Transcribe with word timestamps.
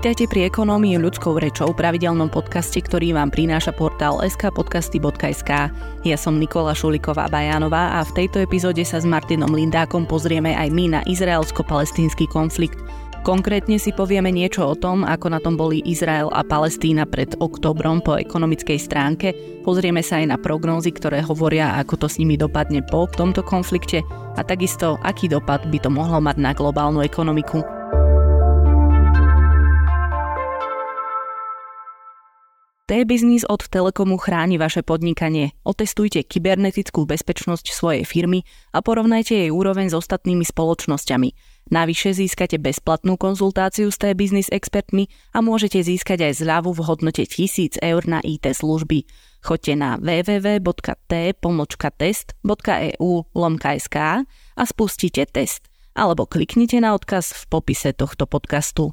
Vítajte 0.00 0.32
pri 0.32 0.48
Ekonómii 0.48 0.96
ľudskou 0.96 1.36
rečou, 1.36 1.76
pravidelnom 1.76 2.32
podcaste, 2.32 2.80
ktorý 2.80 3.12
vám 3.12 3.28
prináša 3.28 3.68
portál 3.68 4.16
skpodcasty.sk. 4.16 5.68
Ja 6.08 6.16
som 6.16 6.40
Nikola 6.40 6.72
Šuliková 6.72 7.28
Bajánová 7.28 8.00
a 8.00 8.08
v 8.08 8.24
tejto 8.24 8.40
epizóde 8.40 8.80
sa 8.80 8.96
s 8.96 9.04
Martinom 9.04 9.52
Lindákom 9.52 10.08
pozrieme 10.08 10.56
aj 10.56 10.72
my 10.72 10.84
na 10.96 11.00
izraelsko-palestínsky 11.04 12.24
konflikt. 12.32 12.80
Konkrétne 13.28 13.76
si 13.76 13.92
povieme 13.92 14.32
niečo 14.32 14.72
o 14.72 14.72
tom, 14.72 15.04
ako 15.04 15.36
na 15.36 15.40
tom 15.44 15.60
boli 15.60 15.84
Izrael 15.84 16.32
a 16.32 16.40
Palestína 16.48 17.04
pred 17.04 17.36
oktobrom 17.36 18.00
po 18.00 18.16
ekonomickej 18.16 18.80
stránke. 18.80 19.36
Pozrieme 19.68 20.00
sa 20.00 20.24
aj 20.24 20.32
na 20.32 20.40
prognózy, 20.40 20.96
ktoré 20.96 21.20
hovoria, 21.20 21.76
ako 21.76 22.00
to 22.00 22.06
s 22.08 22.16
nimi 22.16 22.40
dopadne 22.40 22.80
po 22.88 23.04
tomto 23.04 23.44
konflikte 23.44 24.00
a 24.08 24.40
takisto, 24.40 24.96
aký 25.04 25.28
dopad 25.28 25.68
by 25.68 25.76
to 25.76 25.92
mohlo 25.92 26.24
mať 26.24 26.40
na 26.40 26.56
globálnu 26.56 27.04
ekonomiku. 27.04 27.79
T-Business 32.90 33.46
od 33.46 33.70
Telekomu 33.70 34.18
chráni 34.18 34.58
vaše 34.58 34.82
podnikanie. 34.82 35.54
Otestujte 35.62 36.26
kybernetickú 36.26 37.06
bezpečnosť 37.06 37.70
svojej 37.70 38.02
firmy 38.02 38.42
a 38.74 38.82
porovnajte 38.82 39.46
jej 39.46 39.54
úroveň 39.54 39.94
s 39.94 39.94
ostatnými 39.94 40.42
spoločnosťami. 40.42 41.30
Navyše 41.70 42.18
získate 42.18 42.58
bezplatnú 42.58 43.14
konzultáciu 43.14 43.94
s 43.94 43.98
T-Business 44.02 44.50
expertmi 44.50 45.06
a 45.30 45.38
môžete 45.38 45.78
získať 45.86 46.34
aj 46.34 46.42
zľavu 46.42 46.74
v 46.74 46.82
hodnote 46.82 47.22
1000 47.22 47.78
eur 47.78 48.02
na 48.10 48.18
IT 48.26 48.50
služby. 48.58 49.06
Choďte 49.38 49.78
na 49.78 49.94
www.t.test.eu 49.94 50.82
lomka.sk 53.38 53.96
a 54.34 54.62
spustite 54.66 55.30
test. 55.30 55.70
Alebo 55.94 56.26
kliknite 56.26 56.82
na 56.82 56.98
odkaz 56.98 57.38
v 57.38 57.42
popise 57.54 57.94
tohto 57.94 58.26
podcastu. 58.26 58.90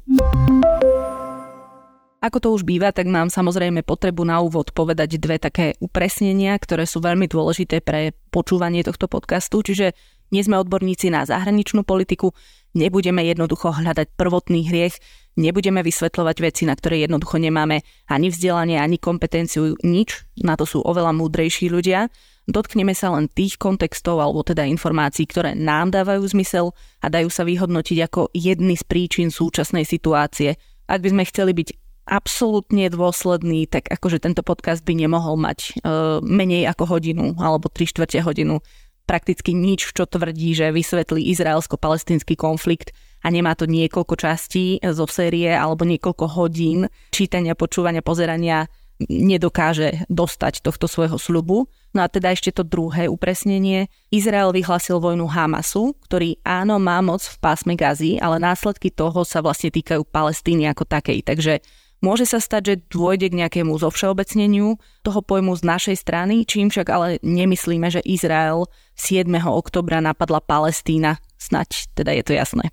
Ako 2.18 2.42
to 2.42 2.50
už 2.50 2.66
býva, 2.66 2.90
tak 2.90 3.06
mám 3.06 3.30
samozrejme 3.30 3.86
potrebu 3.86 4.26
na 4.26 4.42
úvod 4.42 4.74
povedať 4.74 5.22
dve 5.22 5.38
také 5.38 5.78
upresnenia, 5.78 6.58
ktoré 6.58 6.82
sú 6.82 6.98
veľmi 6.98 7.30
dôležité 7.30 7.78
pre 7.78 8.10
počúvanie 8.34 8.82
tohto 8.82 9.06
podcastu, 9.06 9.62
čiže 9.62 9.94
nie 10.34 10.42
sme 10.42 10.58
odborníci 10.58 11.14
na 11.14 11.22
zahraničnú 11.22 11.86
politiku, 11.86 12.34
nebudeme 12.74 13.22
jednoducho 13.22 13.70
hľadať 13.70 14.18
prvotný 14.18 14.66
hriech, 14.66 14.98
nebudeme 15.38 15.78
vysvetľovať 15.86 16.36
veci, 16.42 16.66
na 16.66 16.74
ktoré 16.74 17.06
jednoducho 17.06 17.38
nemáme 17.38 17.86
ani 18.10 18.34
vzdelanie, 18.34 18.82
ani 18.82 18.98
kompetenciu, 18.98 19.78
nič, 19.86 20.26
na 20.42 20.58
to 20.58 20.66
sú 20.66 20.82
oveľa 20.82 21.14
múdrejší 21.14 21.70
ľudia. 21.70 22.10
Dotkneme 22.50 22.98
sa 22.98 23.14
len 23.14 23.30
tých 23.30 23.62
kontextov 23.62 24.18
alebo 24.18 24.42
teda 24.42 24.66
informácií, 24.66 25.22
ktoré 25.30 25.54
nám 25.54 25.94
dávajú 25.94 26.26
zmysel 26.34 26.74
a 26.98 27.06
dajú 27.06 27.30
sa 27.30 27.46
vyhodnotiť 27.46 27.98
ako 28.10 28.34
jedny 28.34 28.74
z 28.74 28.82
príčin 28.82 29.28
súčasnej 29.30 29.86
situácie. 29.86 30.58
Ak 30.90 30.98
by 31.04 31.14
sme 31.14 31.22
chceli 31.28 31.54
byť 31.54 31.87
absolútne 32.08 32.88
dôsledný, 32.88 33.68
tak 33.68 33.92
akože 33.92 34.24
tento 34.24 34.40
podcast 34.40 34.80
by 34.82 34.96
nemohol 34.96 35.36
mať 35.36 35.78
uh, 35.84 36.18
menej 36.24 36.66
ako 36.72 36.98
hodinu 36.98 37.36
alebo 37.36 37.68
tri 37.68 37.84
štvrte 37.84 38.24
hodinu. 38.24 38.64
Prakticky 39.04 39.56
nič, 39.56 39.92
čo 39.92 40.04
tvrdí, 40.04 40.52
že 40.52 40.72
vysvetlí 40.72 41.32
izraelsko-palestinský 41.32 42.36
konflikt 42.36 42.92
a 43.24 43.32
nemá 43.32 43.56
to 43.56 43.64
niekoľko 43.64 44.14
častí 44.20 44.80
zo 44.80 45.04
série 45.08 45.48
alebo 45.52 45.84
niekoľko 45.84 46.24
hodín 46.36 46.88
čítania, 47.12 47.56
počúvania, 47.56 48.04
pozerania 48.04 48.68
nedokáže 48.98 50.02
dostať 50.10 50.60
tohto 50.66 50.90
svojho 50.90 51.16
slubu. 51.22 51.70
No 51.94 52.02
a 52.02 52.10
teda 52.10 52.34
ešte 52.34 52.50
to 52.50 52.66
druhé 52.66 53.06
upresnenie. 53.06 53.86
Izrael 54.10 54.50
vyhlásil 54.50 54.98
vojnu 54.98 55.30
Hamasu, 55.30 55.94
ktorý 56.10 56.42
áno 56.42 56.82
má 56.82 56.98
moc 56.98 57.22
v 57.22 57.36
pásme 57.38 57.78
Gazy, 57.78 58.18
ale 58.18 58.42
následky 58.42 58.90
toho 58.90 59.22
sa 59.22 59.38
vlastne 59.38 59.70
týkajú 59.70 60.02
Palestíny 60.02 60.66
ako 60.66 60.84
takej. 60.84 61.22
Takže 61.22 61.62
Môže 61.98 62.30
sa 62.30 62.38
stať, 62.38 62.62
že 62.62 62.74
dôjde 62.94 63.34
k 63.34 63.38
nejakému 63.42 63.74
zovšeobecneniu 63.74 64.78
toho 65.02 65.20
pojmu 65.20 65.58
z 65.58 65.62
našej 65.66 65.96
strany, 65.98 66.46
čím 66.46 66.70
však 66.70 66.86
ale 66.86 67.18
nemyslíme, 67.26 67.90
že 67.90 67.98
Izrael 68.06 68.70
7. 68.94 69.26
oktobra 69.42 69.98
napadla 69.98 70.38
Palestína. 70.38 71.18
Snať, 71.38 71.90
teda 71.98 72.14
je 72.14 72.22
to 72.22 72.32
jasné. 72.38 72.70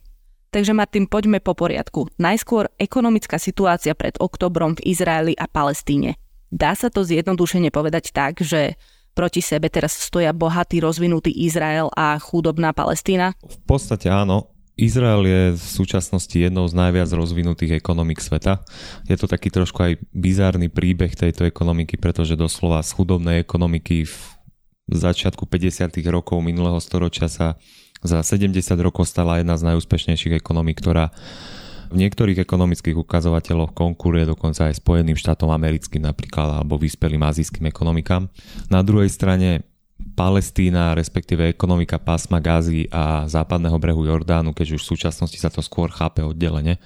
Takže 0.53 0.71
Martin, 0.77 1.09
poďme 1.09 1.41
po 1.41 1.51
poriadku. 1.51 2.07
Najskôr 2.21 2.71
ekonomická 2.79 3.41
situácia 3.41 3.91
pred 3.91 4.15
oktobrom 4.21 4.77
v 4.77 4.93
Izraeli 4.93 5.33
a 5.35 5.49
Palestíne. 5.49 6.15
Dá 6.47 6.77
sa 6.77 6.87
to 6.87 7.03
zjednodušene 7.03 7.73
povedať 7.73 8.15
tak, 8.15 8.39
že 8.39 8.79
proti 9.11 9.43
sebe 9.43 9.67
teraz 9.67 9.97
stoja 9.97 10.31
bohatý 10.31 10.79
rozvinutý 10.79 11.33
Izrael 11.33 11.91
a 11.91 12.15
chudobná 12.21 12.71
Palestína? 12.71 13.35
V 13.41 13.57
podstate 13.67 14.07
áno. 14.07 14.54
Izrael 14.75 15.23
je 15.23 15.41
v 15.55 15.65
súčasnosti 15.65 16.35
jednou 16.35 16.67
z 16.67 16.75
najviac 16.75 17.07
rozvinutých 17.07 17.79
ekonomik 17.79 18.19
sveta. 18.19 18.59
Je 19.07 19.15
to 19.15 19.23
taký 19.23 19.47
trošku 19.47 19.79
aj 19.79 19.91
bizárny 20.11 20.67
príbeh 20.67 21.15
tejto 21.15 21.47
ekonomiky, 21.47 21.95
pretože 21.95 22.35
doslova 22.35 22.83
z 22.83 22.91
chudobnej 22.91 23.39
ekonomiky 23.39 24.03
v 24.03 24.15
začiatku 24.91 25.47
50. 25.47 25.95
rokov 26.11 26.43
minulého 26.43 26.77
storočia 26.83 27.31
sa 27.31 27.55
za 28.03 28.19
70 28.21 28.51
rokov 28.83 29.07
stala 29.07 29.39
jedna 29.39 29.55
z 29.55 29.73
najúspešnejších 29.73 30.37
ekonomik, 30.37 30.83
ktorá 30.83 31.09
v 31.89 31.95
niektorých 32.01 32.43
ekonomických 32.43 32.97
ukazovateľoch 32.99 33.71
konkuruje 33.71 34.27
dokonca 34.27 34.67
aj 34.67 34.83
Spojeným 34.83 35.15
štátom 35.15 35.47
americkým 35.53 36.03
napríklad 36.03 36.61
alebo 36.61 36.75
vyspelým 36.75 37.23
azijským 37.23 37.69
ekonomikám. 37.71 38.27
Na 38.67 38.83
druhej 38.83 39.07
strane 39.07 39.63
Palestína, 40.15 40.95
respektíve 40.95 41.51
ekonomika 41.51 41.99
pásma 41.99 42.39
Gázy 42.39 42.87
a 42.87 43.27
západného 43.27 43.75
brehu 43.75 44.07
Jordánu, 44.07 44.55
keď 44.55 44.79
už 44.79 44.87
v 44.87 44.91
súčasnosti 44.95 45.35
sa 45.35 45.51
to 45.51 45.59
skôr 45.59 45.91
chápe 45.91 46.23
oddelenie, 46.23 46.79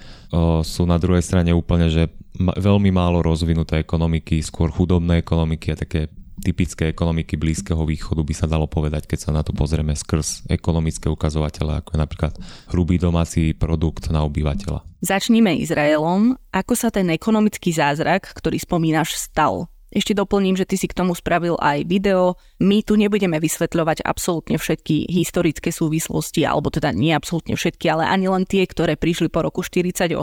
sú 0.66 0.90
na 0.90 0.98
druhej 0.98 1.22
strane 1.22 1.54
úplne, 1.54 1.94
že 1.94 2.10
veľmi 2.42 2.90
málo 2.90 3.22
rozvinuté 3.22 3.78
ekonomiky, 3.78 4.42
skôr 4.42 4.74
chudobné 4.74 5.22
ekonomiky 5.22 5.78
a 5.78 5.80
také 5.80 6.10
typické 6.40 6.88
ekonomiky 6.88 7.36
Blízkeho 7.36 7.84
východu 7.84 8.24
by 8.24 8.32
sa 8.32 8.48
dalo 8.48 8.64
povedať, 8.64 9.12
keď 9.12 9.20
sa 9.28 9.36
na 9.36 9.44
to 9.44 9.52
pozrieme 9.52 9.92
skrz 9.92 10.48
ekonomické 10.48 11.12
ukazovatele, 11.12 11.84
ako 11.84 11.94
je 11.94 12.00
napríklad 12.00 12.34
hrubý 12.72 12.96
domáci 12.96 13.52
produkt 13.52 14.08
na 14.08 14.24
obyvateľa. 14.24 14.88
Začníme 15.04 15.60
Izraelom. 15.60 16.40
Ako 16.56 16.80
sa 16.80 16.90
ten 16.90 17.12
ekonomický 17.12 17.76
zázrak, 17.76 18.32
ktorý 18.32 18.56
spomínaš, 18.56 19.20
stal? 19.20 19.68
Ešte 19.90 20.14
doplním, 20.14 20.54
že 20.54 20.70
ty 20.70 20.78
si 20.78 20.86
k 20.86 20.94
tomu 20.94 21.18
spravil 21.18 21.58
aj 21.58 21.90
video. 21.90 22.38
My 22.62 22.86
tu 22.86 22.94
nebudeme 22.94 23.42
vysvetľovať 23.42 24.06
absolútne 24.06 24.62
všetky 24.62 25.10
historické 25.10 25.74
súvislosti, 25.74 26.46
alebo 26.46 26.70
teda 26.70 26.94
nie 26.94 27.10
absolútne 27.10 27.58
všetky, 27.58 27.90
ale 27.90 28.06
ani 28.06 28.30
len 28.30 28.46
tie, 28.46 28.70
ktoré 28.70 28.94
prišli 28.94 29.34
po 29.34 29.42
roku 29.42 29.66
48, 29.66 30.14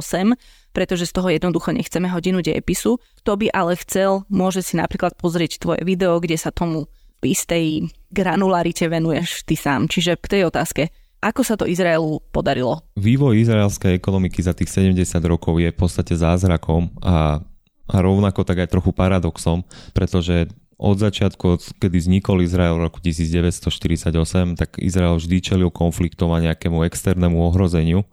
pretože 0.70 1.10
z 1.10 1.12
toho 1.12 1.28
jednoducho 1.34 1.74
nechceme 1.74 2.06
hodinu 2.06 2.46
dejepisu. 2.46 3.02
Kto 3.24 3.32
by 3.34 3.50
ale 3.50 3.74
chcel, 3.82 4.22
môže 4.30 4.62
si 4.62 4.78
napríklad 4.78 5.18
pozrieť 5.18 5.58
tvoje 5.58 5.82
video, 5.82 6.22
kde 6.22 6.38
sa 6.38 6.54
tomu 6.54 6.86
istej 7.26 7.90
granularite 8.14 8.86
venuješ 8.86 9.42
ty 9.42 9.58
sám. 9.58 9.90
Čiže 9.90 10.14
k 10.22 10.26
tej 10.30 10.42
otázke, 10.46 10.94
ako 11.18 11.42
sa 11.42 11.58
to 11.58 11.66
Izraelu 11.66 12.22
podarilo? 12.30 12.86
Vývoj 12.94 13.42
izraelskej 13.42 13.98
ekonomiky 13.98 14.46
za 14.46 14.54
tých 14.54 14.70
70 14.70 15.10
rokov 15.26 15.58
je 15.58 15.74
v 15.74 15.78
podstate 15.78 16.14
zázrakom 16.14 16.92
a 17.02 17.42
a 17.86 17.96
rovnako 18.02 18.42
tak 18.42 18.66
aj 18.66 18.72
trochu 18.74 18.90
paradoxom, 18.90 19.62
pretože 19.94 20.50
od 20.76 21.00
začiatku, 21.00 21.80
kedy 21.80 21.96
vznikol 21.96 22.44
Izrael 22.44 22.76
v 22.76 22.84
roku 22.84 23.00
1948, 23.00 24.12
tak 24.60 24.76
Izrael 24.76 25.16
vždy 25.16 25.36
čelil 25.40 25.72
konfliktom 25.72 26.36
a 26.36 26.44
nejakému 26.44 26.84
externému 26.84 27.40
ohrozeniu 27.48 28.04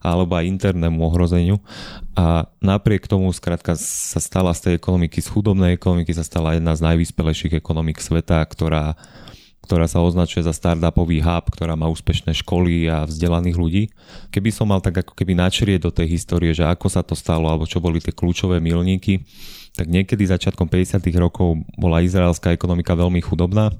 alebo 0.00 0.32
aj 0.32 0.48
internému 0.48 0.96
ohrozeniu. 1.04 1.60
A 2.16 2.48
napriek 2.64 3.04
tomu 3.04 3.28
skrátka 3.36 3.76
sa 3.76 4.16
stala 4.16 4.56
z 4.56 4.64
tej 4.64 4.72
ekonomiky, 4.80 5.20
z 5.20 5.28
chudobnej 5.28 5.76
ekonomiky 5.76 6.16
sa 6.16 6.24
stala 6.24 6.56
jedna 6.56 6.72
z 6.72 6.88
najvyspelejších 6.88 7.60
ekonomik 7.60 8.00
sveta, 8.00 8.40
ktorá 8.48 8.96
ktorá 9.66 9.90
sa 9.90 9.98
označuje 9.98 10.46
za 10.46 10.54
startupový 10.54 11.18
hub, 11.18 11.44
ktorá 11.50 11.74
má 11.74 11.90
úspešné 11.90 12.30
školy 12.38 12.86
a 12.86 13.02
vzdelaných 13.02 13.58
ľudí. 13.58 13.82
Keby 14.30 14.54
som 14.54 14.70
mal 14.70 14.78
tak 14.78 15.02
ako 15.02 15.18
keby 15.18 15.34
načrieť 15.34 15.82
do 15.82 15.90
tej 15.90 16.14
histórie, 16.14 16.54
že 16.54 16.62
ako 16.62 16.86
sa 16.86 17.02
to 17.02 17.18
stalo, 17.18 17.50
alebo 17.50 17.66
čo 17.66 17.82
boli 17.82 17.98
tie 17.98 18.14
kľúčové 18.14 18.62
milníky, 18.62 19.26
tak 19.74 19.90
niekedy 19.90 20.22
začiatkom 20.24 20.70
50. 20.70 21.02
rokov 21.18 21.58
bola 21.74 22.00
izraelská 22.00 22.54
ekonomika 22.54 22.94
veľmi 22.94 23.18
chudobná. 23.20 23.74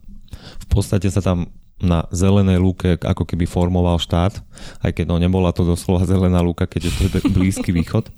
V 0.60 0.66
podstate 0.66 1.06
sa 1.08 1.22
tam 1.22 1.48
na 1.76 2.08
zelenej 2.08 2.56
lúke 2.56 2.96
ako 2.96 3.28
keby 3.28 3.44
formoval 3.44 4.00
štát, 4.00 4.40
aj 4.80 4.96
keď 4.96 5.12
no 5.12 5.20
nebola 5.20 5.52
to 5.52 5.60
doslova 5.60 6.08
zelená 6.08 6.40
lúka, 6.40 6.64
keďže 6.64 6.90
to 6.96 7.00
je 7.04 7.28
blízky 7.28 7.68
východ. 7.68 8.08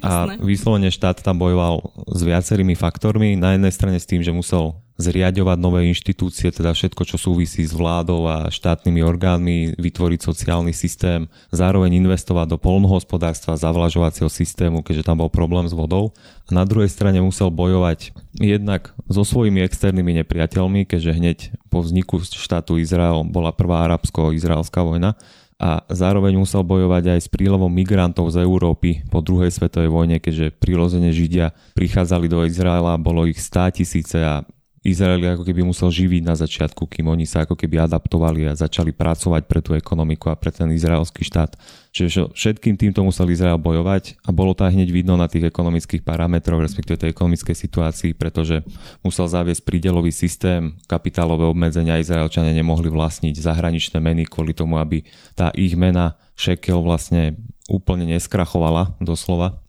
A 0.00 0.40
vyslovene 0.40 0.88
štát 0.88 1.20
tam 1.20 1.36
bojoval 1.36 1.84
s 2.08 2.20
viacerými 2.24 2.72
faktormi. 2.72 3.36
Na 3.36 3.54
jednej 3.54 3.72
strane 3.76 4.00
s 4.00 4.08
tým, 4.08 4.24
že 4.24 4.32
musel 4.32 4.81
zriadovať 5.02 5.58
nové 5.58 5.90
inštitúcie, 5.90 6.54
teda 6.54 6.70
všetko, 6.70 7.02
čo 7.02 7.18
súvisí 7.18 7.66
s 7.66 7.74
vládou 7.74 8.30
a 8.30 8.46
štátnymi 8.46 9.02
orgánmi, 9.02 9.74
vytvoriť 9.74 10.20
sociálny 10.22 10.70
systém, 10.70 11.26
zároveň 11.50 11.98
investovať 11.98 12.54
do 12.54 12.58
polnohospodárstva, 12.62 13.58
zavlažovacieho 13.58 14.30
systému, 14.30 14.86
keďže 14.86 15.10
tam 15.10 15.20
bol 15.20 15.28
problém 15.28 15.66
s 15.66 15.74
vodou. 15.74 16.14
A 16.46 16.54
na 16.54 16.62
druhej 16.62 16.88
strane 16.88 17.18
musel 17.18 17.50
bojovať 17.50 18.14
jednak 18.38 18.94
so 19.10 19.26
svojimi 19.26 19.66
externými 19.66 20.22
nepriateľmi, 20.22 20.86
keďže 20.86 21.12
hneď 21.18 21.38
po 21.66 21.82
vzniku 21.82 22.22
štátu 22.22 22.78
Izrael 22.78 23.26
bola 23.26 23.50
prvá 23.50 23.84
arabsko-izraelská 23.90 24.86
vojna 24.86 25.18
a 25.62 25.86
zároveň 25.86 26.34
musel 26.34 26.66
bojovať 26.66 27.14
aj 27.14 27.20
s 27.22 27.28
prílevom 27.30 27.70
migrantov 27.70 28.34
z 28.34 28.42
Európy 28.42 29.06
po 29.06 29.22
druhej 29.22 29.54
svetovej 29.54 29.94
vojne, 29.94 30.18
keďže 30.18 30.58
prílozene 30.58 31.14
Židia 31.14 31.54
prichádzali 31.78 32.26
do 32.26 32.42
Izraela, 32.42 32.98
bolo 32.98 33.30
ich 33.30 33.38
stá 33.38 33.70
tisíce 33.70 34.18
a 34.18 34.42
Izrael 34.82 35.22
ako 35.38 35.46
keby 35.46 35.62
musel 35.62 35.94
živiť 35.94 36.26
na 36.26 36.34
začiatku, 36.34 36.90
kým 36.90 37.06
oni 37.06 37.22
sa 37.22 37.46
ako 37.46 37.54
keby 37.54 37.86
adaptovali 37.86 38.50
a 38.50 38.58
začali 38.58 38.90
pracovať 38.90 39.46
pre 39.46 39.62
tú 39.62 39.78
ekonomiku 39.78 40.26
a 40.26 40.34
pre 40.34 40.50
ten 40.50 40.66
izraelský 40.74 41.22
štát. 41.22 41.54
Čiže 41.94 42.34
všetkým 42.34 42.74
týmto 42.74 43.06
musel 43.06 43.30
Izrael 43.30 43.62
bojovať 43.62 44.18
a 44.26 44.34
bolo 44.34 44.58
to 44.58 44.66
hneď 44.66 44.90
vidno 44.90 45.14
na 45.14 45.30
tých 45.30 45.46
ekonomických 45.54 46.02
parametroch, 46.02 46.58
respektíve 46.58 46.98
tej 46.98 47.14
ekonomickej 47.14 47.54
situácii, 47.54 48.10
pretože 48.18 48.66
musel 49.06 49.30
zaviesť 49.30 49.62
prídelový 49.62 50.10
systém, 50.10 50.74
kapitálové 50.90 51.46
obmedzenia 51.46 52.02
Izraelčania 52.02 52.50
nemohli 52.50 52.90
vlastniť 52.90 53.38
zahraničné 53.38 54.02
meny 54.02 54.26
kvôli 54.26 54.50
tomu, 54.50 54.82
aby 54.82 55.06
tá 55.38 55.54
ich 55.54 55.78
mena 55.78 56.18
šekel 56.34 56.82
vlastne 56.82 57.38
úplne 57.70 58.10
neskrachovala 58.10 58.98
doslova 58.98 59.62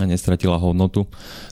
a 0.00 0.04
nestratila 0.08 0.56
hodnotu. 0.56 1.04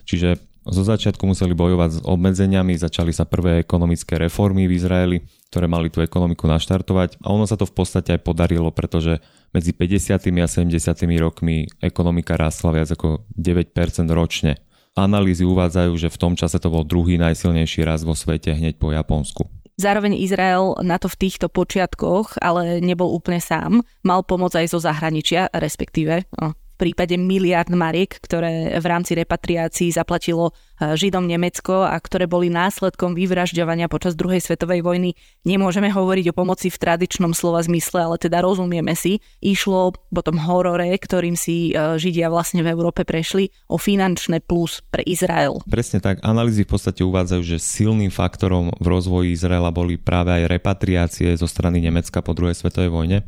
Čiže 0.08 0.51
zo 0.62 0.82
začiatku 0.86 1.26
museli 1.26 1.58
bojovať 1.58 1.90
s 1.90 1.98
obmedzeniami, 2.06 2.78
začali 2.78 3.10
sa 3.10 3.26
prvé 3.26 3.62
ekonomické 3.62 4.14
reformy 4.14 4.70
v 4.70 4.78
Izraeli, 4.78 5.18
ktoré 5.50 5.66
mali 5.66 5.90
tú 5.90 5.98
ekonomiku 6.00 6.46
naštartovať 6.46 7.18
a 7.18 7.34
ono 7.34 7.44
sa 7.50 7.58
to 7.58 7.66
v 7.66 7.74
podstate 7.74 8.14
aj 8.14 8.22
podarilo, 8.22 8.70
pretože 8.70 9.18
medzi 9.50 9.74
50. 9.74 10.22
a 10.38 10.46
70. 10.46 10.70
rokmi 11.18 11.66
ekonomika 11.82 12.38
rástla 12.38 12.78
viac 12.78 12.88
ako 12.94 13.26
9% 13.34 13.74
ročne. 14.14 14.62
Analýzy 14.92 15.42
uvádzajú, 15.48 15.92
že 15.96 16.12
v 16.12 16.20
tom 16.20 16.32
čase 16.36 16.60
to 16.60 16.68
bol 16.68 16.84
druhý 16.84 17.16
najsilnejší 17.16 17.82
rast 17.82 18.04
vo 18.04 18.12
svete 18.12 18.52
hneď 18.52 18.76
po 18.76 18.92
Japonsku. 18.92 19.48
Zároveň 19.80 20.20
Izrael 20.20 20.76
na 20.84 21.00
to 21.00 21.08
v 21.08 21.26
týchto 21.26 21.48
počiatkoch, 21.48 22.36
ale 22.44 22.78
nebol 22.84 23.08
úplne 23.08 23.40
sám, 23.40 23.80
mal 24.04 24.20
pomoc 24.20 24.52
aj 24.52 24.68
zo 24.68 24.78
zahraničia, 24.78 25.48
respektíve 25.48 26.28
prípade 26.76 27.14
miliard 27.20 27.70
mariek, 27.70 28.18
ktoré 28.22 28.76
v 28.78 28.86
rámci 28.86 29.14
repatriácií 29.18 29.92
zaplatilo 29.92 30.52
Židom 30.80 31.28
Nemecko 31.28 31.86
a 31.86 31.94
ktoré 32.00 32.26
boli 32.26 32.50
následkom 32.50 33.14
vyvražďovania 33.14 33.86
počas 33.86 34.18
druhej 34.18 34.42
svetovej 34.42 34.82
vojny. 34.82 35.14
Nemôžeme 35.46 35.92
hovoriť 35.92 36.32
o 36.32 36.36
pomoci 36.36 36.72
v 36.72 36.80
tradičnom 36.80 37.36
slova 37.36 37.62
zmysle, 37.62 38.02
ale 38.02 38.16
teda 38.18 38.42
rozumieme 38.42 38.96
si. 38.98 39.22
Išlo 39.38 39.94
po 39.94 40.22
tom 40.24 40.42
horore, 40.42 40.90
ktorým 40.98 41.38
si 41.38 41.70
e, 41.70 41.98
Židia 42.00 42.26
vlastne 42.32 42.66
v 42.66 42.74
Európe 42.74 43.06
prešli, 43.06 43.54
o 43.70 43.78
finančné 43.78 44.42
plus 44.42 44.82
pre 44.90 45.06
Izrael. 45.06 45.62
Presne 45.70 46.02
tak. 46.02 46.18
Analýzy 46.26 46.66
v 46.66 46.74
podstate 46.74 47.06
uvádzajú, 47.06 47.42
že 47.46 47.62
silným 47.62 48.10
faktorom 48.10 48.74
v 48.82 48.86
rozvoji 48.86 49.38
Izraela 49.38 49.70
boli 49.70 50.00
práve 50.00 50.34
aj 50.34 50.50
repatriácie 50.50 51.30
zo 51.38 51.46
strany 51.46 51.78
Nemecka 51.78 52.24
po 52.24 52.34
druhej 52.34 52.58
svetovej 52.58 52.90
vojne. 52.90 53.18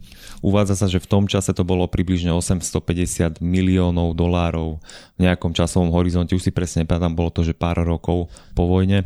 Uvádza 0.42 0.74
sa, 0.74 0.86
že 0.90 0.98
v 0.98 1.06
tom 1.06 1.24
čase 1.30 1.54
to 1.54 1.62
bolo 1.62 1.86
približne 1.86 2.34
850 2.34 3.38
miliónov 3.38 4.18
dolárov 4.18 4.82
v 5.14 5.18
nejakom 5.22 5.54
časovom 5.54 5.94
horizonte, 5.94 6.34
už 6.34 6.50
si 6.50 6.52
presne 6.52 6.82
pamätám, 6.82 7.14
bolo 7.14 7.30
to, 7.34 7.42
že 7.42 7.58
pár 7.58 7.82
rokov 7.82 8.30
po 8.54 8.70
vojne. 8.70 9.02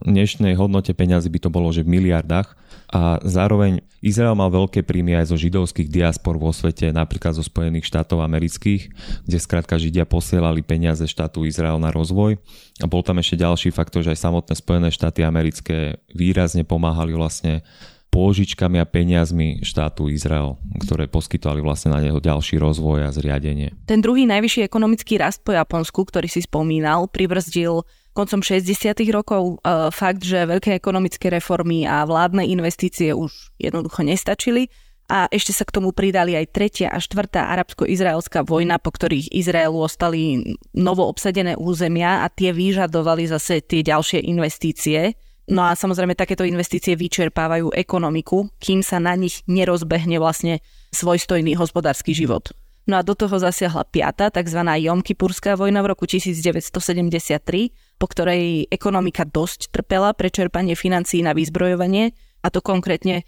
V 0.00 0.12
dnešnej 0.12 0.56
hodnote 0.56 0.92
peňazí 0.92 1.32
by 1.32 1.40
to 1.40 1.50
bolo, 1.50 1.72
že 1.72 1.84
v 1.84 1.98
miliardách. 1.98 2.56
A 2.90 3.22
zároveň 3.22 3.84
Izrael 4.02 4.32
mal 4.34 4.48
veľké 4.48 4.82
príjmy 4.82 5.14
aj 5.14 5.30
zo 5.30 5.36
židovských 5.36 5.92
diaspor 5.92 6.40
vo 6.40 6.50
svete, 6.50 6.90
napríklad 6.90 7.36
zo 7.36 7.44
Spojených 7.44 7.86
štátov 7.86 8.24
amerických, 8.24 8.90
kde 9.28 9.38
skrátka 9.38 9.76
Židia 9.76 10.08
posielali 10.08 10.64
peniaze 10.64 11.04
štátu 11.04 11.44
Izrael 11.44 11.76
na 11.78 11.92
rozvoj. 11.92 12.40
A 12.80 12.86
bol 12.88 13.04
tam 13.04 13.20
ešte 13.20 13.38
ďalší 13.38 13.70
faktor, 13.70 14.02
že 14.02 14.16
aj 14.16 14.24
samotné 14.24 14.54
Spojené 14.56 14.88
štáty 14.90 15.20
americké 15.22 16.00
výrazne 16.10 16.64
pomáhali 16.66 17.12
vlastne 17.14 17.62
pôžičkami 18.10 18.82
a 18.82 18.86
peniazmi 18.86 19.62
štátu 19.62 20.10
Izrael, 20.10 20.58
ktoré 20.82 21.06
poskytovali 21.06 21.62
vlastne 21.62 21.94
na 21.94 22.02
neho 22.02 22.18
ďalší 22.18 22.58
rozvoj 22.58 23.06
a 23.06 23.14
zriadenie. 23.14 23.72
Ten 23.86 24.02
druhý 24.02 24.26
najvyšší 24.26 24.66
ekonomický 24.66 25.16
rast 25.22 25.46
po 25.46 25.54
Japonsku, 25.54 26.02
ktorý 26.02 26.26
si 26.26 26.42
spomínal, 26.42 27.06
pribrzdil 27.06 27.86
koncom 28.10 28.42
60. 28.42 28.98
rokov 29.14 29.62
e, 29.62 29.88
fakt, 29.94 30.26
že 30.26 30.42
veľké 30.42 30.74
ekonomické 30.74 31.30
reformy 31.30 31.86
a 31.86 32.02
vládne 32.02 32.42
investície 32.42 33.14
už 33.14 33.54
jednoducho 33.56 34.02
nestačili 34.02 34.66
a 35.10 35.26
ešte 35.26 35.50
sa 35.50 35.66
k 35.66 35.74
tomu 35.74 35.90
pridali 35.90 36.38
aj 36.38 36.54
tretia 36.54 36.88
a 36.90 37.02
štvrtá 37.02 37.50
arabsko-izraelská 37.50 38.46
vojna, 38.46 38.78
po 38.78 38.94
ktorých 38.94 39.34
Izraelu 39.34 39.74
ostali 39.74 40.54
novo 40.70 41.06
obsadené 41.10 41.58
územia 41.58 42.22
a 42.22 42.30
tie 42.30 42.54
vyžadovali 42.54 43.26
zase 43.26 43.58
tie 43.62 43.82
ďalšie 43.82 44.22
investície 44.22 45.18
No 45.48 45.64
a 45.66 45.72
samozrejme 45.72 46.18
takéto 46.18 46.44
investície 46.44 46.94
vyčerpávajú 46.94 47.72
ekonomiku, 47.72 48.52
kým 48.60 48.84
sa 48.84 49.00
na 49.00 49.16
nich 49.16 49.40
nerozbehne 49.48 50.20
vlastne 50.20 50.60
svojstojný 50.92 51.56
hospodársky 51.56 52.12
život. 52.12 52.52
No 52.90 52.98
a 52.98 53.06
do 53.06 53.14
toho 53.14 53.38
zasiahla 53.38 53.86
piata, 53.86 54.34
tzv. 54.34 54.60
Jomkipurská 54.66 55.54
vojna 55.54 55.84
v 55.84 55.94
roku 55.94 56.10
1973, 56.10 58.00
po 58.00 58.06
ktorej 58.10 58.66
ekonomika 58.66 59.22
dosť 59.22 59.70
trpela 59.70 60.10
pre 60.16 60.32
čerpanie 60.32 60.74
financií 60.74 61.22
na 61.22 61.30
vyzbrojovanie, 61.30 62.10
a 62.40 62.48
to 62.48 62.64
konkrétne 62.64 63.20
e, 63.20 63.24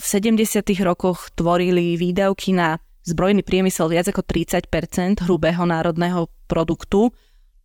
v 0.00 0.04
70. 0.04 0.64
rokoch 0.80 1.28
tvorili 1.36 2.00
výdavky 2.00 2.56
na 2.56 2.80
zbrojný 3.04 3.44
priemysel 3.44 3.92
viac 3.92 4.08
ako 4.08 4.24
30% 4.24 5.22
hrubého 5.28 5.62
národného 5.62 6.26
produktu. 6.48 7.12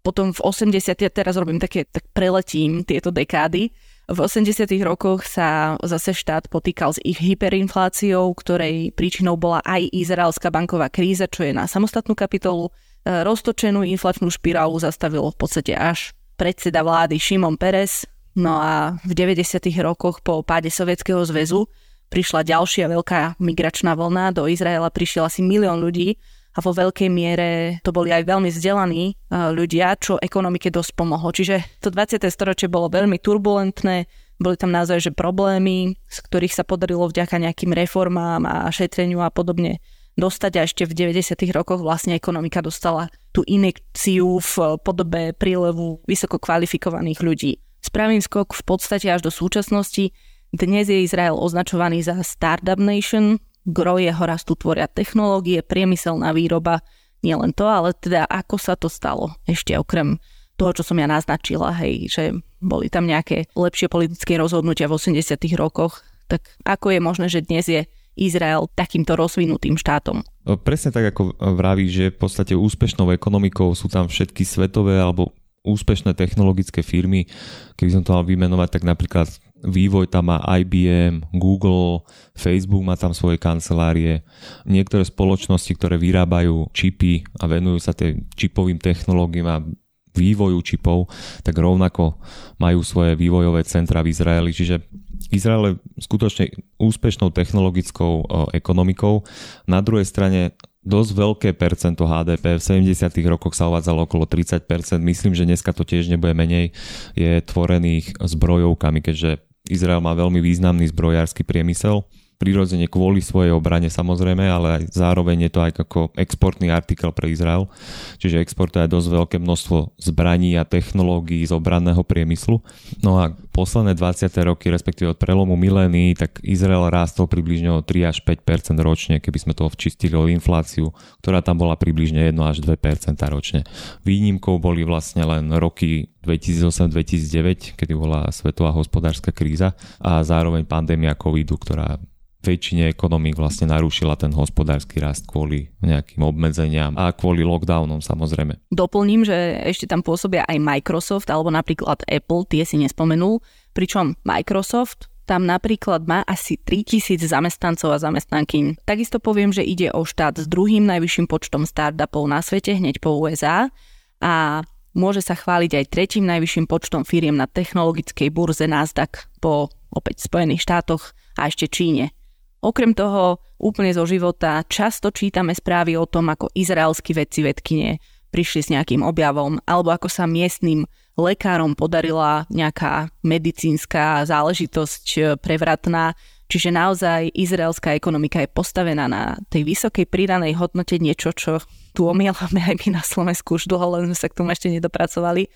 Potom 0.01 0.33
v 0.33 0.41
80. 0.41 0.97
teraz 1.13 1.37
robím 1.37 1.61
také, 1.61 1.85
tak 1.85 2.05
preletím 2.13 2.81
tieto 2.81 3.13
dekády, 3.13 3.69
v 4.11 4.19
80. 4.19 4.67
rokoch 4.83 5.23
sa 5.23 5.79
zase 5.87 6.11
štát 6.11 6.51
potýkal 6.51 6.91
s 6.91 6.99
ich 6.99 7.15
hyperinfláciou, 7.15 8.35
ktorej 8.35 8.91
príčinou 8.91 9.39
bola 9.39 9.63
aj 9.63 9.87
izraelská 9.87 10.51
banková 10.51 10.91
kríza, 10.91 11.31
čo 11.31 11.47
je 11.47 11.55
na 11.55 11.63
samostatnú 11.63 12.11
kapitolu. 12.11 12.67
E, 12.67 13.23
roztočenú 13.23 13.87
inflačnú 13.87 14.27
špirálu 14.27 14.75
zastavilo 14.83 15.31
v 15.31 15.37
podstate 15.39 15.79
až 15.79 16.11
predseda 16.35 16.83
vlády 16.83 17.15
Šimon 17.15 17.55
Peres. 17.55 18.03
No 18.35 18.59
a 18.59 18.99
v 18.99 19.15
90. 19.15 19.63
rokoch 19.79 20.19
po 20.19 20.43
páde 20.43 20.67
Sovietskeho 20.67 21.23
zväzu 21.23 21.71
prišla 22.11 22.43
ďalšia 22.43 22.91
veľká 22.91 23.39
migračná 23.39 23.95
vlna. 23.95 24.35
Do 24.35 24.43
Izraela 24.51 24.91
prišiel 24.91 25.31
asi 25.31 25.39
milión 25.39 25.79
ľudí 25.79 26.19
a 26.51 26.59
vo 26.59 26.71
veľkej 26.75 27.07
miere 27.07 27.79
to 27.83 27.95
boli 27.95 28.11
aj 28.11 28.27
veľmi 28.27 28.51
vzdelaní 28.51 29.03
e, 29.11 29.13
ľudia, 29.55 29.95
čo 29.95 30.19
ekonomike 30.19 30.67
dosť 30.67 30.91
pomohlo. 30.99 31.31
Čiže 31.31 31.79
to 31.79 31.87
20. 31.87 32.27
storočie 32.27 32.67
bolo 32.67 32.91
veľmi 32.91 33.15
turbulentné, 33.23 34.09
boli 34.41 34.55
tam 34.57 34.73
naozaj 34.73 34.99
že 34.99 35.11
problémy, 35.13 35.95
z 36.09 36.17
ktorých 36.27 36.57
sa 36.57 36.67
podarilo 36.67 37.07
vďaka 37.07 37.37
nejakým 37.39 37.71
reformám 37.71 38.43
a 38.43 38.55
šetreniu 38.73 39.21
a 39.21 39.29
podobne 39.29 39.79
dostať 40.19 40.51
a 40.59 40.65
ešte 40.67 40.83
v 40.83 41.13
90. 41.13 41.39
rokoch 41.55 41.79
vlastne 41.79 42.17
ekonomika 42.17 42.59
dostala 42.59 43.07
tú 43.31 43.47
inekciu 43.47 44.43
v 44.43 44.53
podobe 44.83 45.31
prílevu 45.31 46.03
vysoko 46.03 46.35
kvalifikovaných 46.35 47.23
ľudí. 47.23 47.51
Spravím 47.79 48.19
skok 48.19 48.53
v 48.53 48.63
podstate 48.67 49.07
až 49.07 49.23
do 49.23 49.31
súčasnosti. 49.31 50.11
Dnes 50.51 50.91
je 50.91 51.07
Izrael 51.07 51.33
označovaný 51.33 52.03
za 52.03 52.19
Startup 52.27 52.77
Nation, 52.77 53.39
gro 53.65 54.01
jeho 54.01 54.23
rastu 54.25 54.57
tvoria 54.57 54.89
technológie, 54.89 55.61
priemyselná 55.61 56.33
výroba, 56.33 56.81
nie 57.21 57.37
len 57.37 57.53
to, 57.53 57.69
ale 57.69 57.93
teda 57.93 58.25
ako 58.25 58.55
sa 58.57 58.73
to 58.73 58.89
stalo 58.89 59.37
ešte 59.45 59.77
okrem 59.77 60.17
toho, 60.57 60.73
čo 60.77 60.83
som 60.85 60.97
ja 60.97 61.09
naznačila, 61.09 61.73
hej, 61.81 62.09
že 62.09 62.23
boli 62.61 62.89
tam 62.89 63.09
nejaké 63.09 63.49
lepšie 63.57 63.89
politické 63.89 64.37
rozhodnutia 64.37 64.85
v 64.85 64.97
80 64.97 65.41
rokoch, 65.57 66.05
tak 66.29 66.45
ako 66.65 66.93
je 66.93 66.99
možné, 67.01 67.25
že 67.29 67.45
dnes 67.45 67.65
je 67.65 67.81
Izrael 68.13 68.69
takýmto 68.77 69.15
rozvinutým 69.15 69.79
štátom. 69.79 70.21
No, 70.45 70.53
presne 70.59 70.93
tak, 70.93 71.15
ako 71.15 71.33
vraví, 71.57 71.87
že 71.87 72.13
v 72.13 72.17
podstate 72.21 72.53
úspešnou 72.53 73.09
ekonomikou 73.15 73.73
sú 73.73 73.87
tam 73.87 74.05
všetky 74.11 74.45
svetové 74.45 74.99
alebo 74.99 75.33
úspešné 75.65 76.17
technologické 76.17 76.81
firmy. 76.81 77.29
Keby 77.77 77.89
som 77.93 78.03
to 78.05 78.13
mal 78.13 78.25
vymenovať, 78.25 78.69
tak 78.77 78.83
napríklad 78.83 79.29
vývoj 79.61 80.09
tam 80.09 80.33
má 80.33 80.41
IBM, 80.41 81.29
Google, 81.33 82.05
Facebook 82.33 82.81
má 82.81 82.97
tam 82.97 83.13
svoje 83.13 83.37
kancelárie, 83.37 84.25
niektoré 84.65 85.05
spoločnosti, 85.05 85.71
ktoré 85.77 86.01
vyrábajú 86.01 86.69
čipy 86.73 87.25
a 87.39 87.45
venujú 87.45 87.77
sa 87.81 87.93
tie 87.93 88.17
čipovým 88.33 88.81
technológiám 88.81 89.49
a 89.49 89.63
vývoju 90.11 90.59
čipov, 90.59 91.07
tak 91.39 91.55
rovnako 91.55 92.19
majú 92.59 92.83
svoje 92.83 93.15
vývojové 93.15 93.63
centra 93.63 94.03
v 94.03 94.11
Izraeli. 94.11 94.51
Čiže 94.51 94.83
Izrael 95.31 95.63
je 95.71 96.03
skutočne 96.03 96.51
úspešnou 96.75 97.31
technologickou 97.31 98.27
ekonomikou. 98.51 99.23
Na 99.71 99.79
druhej 99.79 100.03
strane 100.03 100.59
dosť 100.81 101.11
veľké 101.13 101.49
percento 101.55 102.09
HDP, 102.09 102.57
v 102.57 102.91
70. 102.91 103.13
rokoch 103.29 103.53
sa 103.53 103.69
uvádzalo 103.69 104.09
okolo 104.09 104.25
30%, 104.25 104.65
myslím, 104.99 105.37
že 105.37 105.45
dneska 105.45 105.71
to 105.71 105.85
tiež 105.85 106.09
nebude 106.09 106.33
menej, 106.33 106.73
je 107.13 107.37
tvorených 107.45 108.17
zbrojovkami, 108.17 108.99
keďže 109.05 109.45
Izrael 109.71 110.03
má 110.03 110.11
veľmi 110.11 110.43
významný 110.43 110.91
zbrojársky 110.91 111.47
priemysel 111.47 112.03
prirodzene 112.41 112.89
kvôli 112.89 113.21
svojej 113.21 113.53
obrane 113.53 113.93
samozrejme, 113.93 114.41
ale 114.49 114.67
aj 114.81 114.97
zároveň 114.97 115.45
je 115.45 115.51
to 115.53 115.59
aj 115.61 115.71
ako 115.85 116.09
exportný 116.17 116.73
artikel 116.73 117.13
pre 117.13 117.29
Izrael, 117.29 117.69
čiže 118.17 118.41
exportuje 118.41 118.89
dosť 118.89 119.07
veľké 119.13 119.37
množstvo 119.37 120.01
zbraní 120.01 120.57
a 120.57 120.65
technológií 120.65 121.45
z 121.45 121.53
obranného 121.53 122.01
priemyslu. 122.01 122.65
No 123.05 123.21
a 123.21 123.29
posledné 123.53 123.93
20. 123.93 124.33
roky, 124.41 124.73
respektíve 124.73 125.13
od 125.13 125.21
prelomu 125.21 125.53
milénií, 125.53 126.17
tak 126.17 126.41
Izrael 126.41 126.89
rástol 126.89 127.29
približne 127.29 127.69
o 127.69 127.85
3 127.85 128.09
až 128.09 128.25
5 128.25 128.41
ročne, 128.81 129.21
keby 129.21 129.37
sme 129.37 129.53
to 129.53 129.69
včistili 129.69 130.17
o 130.17 130.25
infláciu, 130.25 130.89
ktorá 131.21 131.45
tam 131.45 131.61
bola 131.61 131.77
približne 131.77 132.33
1 132.33 132.41
až 132.41 132.65
2% 132.65 133.21
ročne. 133.29 133.61
Výnimkou 134.01 134.57
boli 134.57 134.81
vlastne 134.81 135.21
len 135.27 135.53
roky 135.53 136.09
2008-2009, 136.25 137.77
kedy 137.77 137.93
bola 137.93 138.29
svetová 138.29 138.71
hospodárska 138.71 139.33
kríza 139.33 139.73
a 139.99 140.21
zároveň 140.21 140.63
pandémia 140.65 141.17
covidu, 141.17 141.57
ktorá 141.57 141.97
väčšine 142.41 142.89
ekonomík 142.89 143.37
vlastne 143.37 143.69
narušila 143.69 144.17
ten 144.17 144.33
hospodársky 144.33 144.97
rast 144.97 145.29
kvôli 145.29 145.69
nejakým 145.85 146.21
obmedzeniam 146.25 146.97
a 146.97 147.13
kvôli 147.13 147.45
lockdownom 147.45 148.01
samozrejme. 148.01 148.57
Doplním, 148.73 149.23
že 149.23 149.61
ešte 149.61 149.85
tam 149.85 150.01
pôsobia 150.01 150.45
aj 150.49 150.57
Microsoft 150.57 151.29
alebo 151.29 151.53
napríklad 151.53 152.01
Apple, 152.09 152.49
tie 152.49 152.65
si 152.65 152.81
nespomenul, 152.81 153.39
pričom 153.77 154.17
Microsoft 154.25 155.11
tam 155.29 155.47
napríklad 155.47 156.03
má 156.09 156.25
asi 156.27 156.59
3000 156.59 157.23
zamestnancov 157.23 157.95
a 157.95 158.01
zamestnankyň. 158.03 158.83
Takisto 158.83 159.21
poviem, 159.21 159.55
že 159.55 159.63
ide 159.63 159.87
o 159.93 160.03
štát 160.03 160.41
s 160.41 160.49
druhým 160.49 160.83
najvyšším 160.89 161.29
počtom 161.29 161.63
startupov 161.63 162.27
na 162.27 162.43
svete, 162.43 162.75
hneď 162.75 162.99
po 162.99 163.15
USA 163.15 163.71
a 164.19 164.65
môže 164.91 165.23
sa 165.23 165.37
chváliť 165.37 165.71
aj 165.77 165.85
tretím 165.87 166.27
najvyšším 166.27 166.67
počtom 166.67 167.07
firiem 167.07 167.37
na 167.37 167.47
technologickej 167.47 168.27
burze 168.27 168.67
Nasdaq 168.67 169.31
po 169.39 169.71
opäť 169.93 170.27
Spojených 170.27 170.67
štátoch 170.67 171.15
a 171.39 171.47
ešte 171.47 171.71
Číne. 171.71 172.11
Okrem 172.61 172.93
toho, 172.93 173.41
úplne 173.57 173.89
zo 173.89 174.05
života, 174.05 174.61
často 174.69 175.09
čítame 175.09 175.57
správy 175.57 175.97
o 175.97 176.05
tom, 176.05 176.29
ako 176.29 176.53
izraelskí 176.53 177.17
vedci 177.17 177.41
vedkine 177.41 177.97
prišli 178.29 178.61
s 178.61 178.71
nejakým 178.71 179.01
objavom, 179.01 179.57
alebo 179.65 179.91
ako 179.91 180.07
sa 180.07 180.29
miestnym 180.29 180.85
lekárom 181.19 181.75
podarila 181.75 182.47
nejaká 182.47 183.11
medicínska 183.25 184.23
záležitosť 184.23 185.05
e, 185.17 185.19
prevratná. 185.35 186.15
Čiže 186.47 186.69
naozaj 186.71 187.33
izraelská 187.35 187.95
ekonomika 187.95 188.39
je 188.43 188.49
postavená 188.51 189.07
na 189.07 189.35
tej 189.51 189.67
vysokej 189.67 190.07
pridanej 190.07 190.55
hodnote 190.55 190.99
niečo, 190.99 191.35
čo 191.35 191.59
tu 191.91 192.07
omielame 192.07 192.61
aj 192.63 192.75
my 192.87 192.87
na 192.99 193.03
Slovensku 193.03 193.59
už 193.59 193.67
dlho, 193.67 193.99
len 193.99 194.11
sme 194.11 194.17
sa 194.17 194.27
k 194.27 194.37
tomu 194.37 194.51
ešte 194.51 194.67
nedopracovali. 194.71 195.47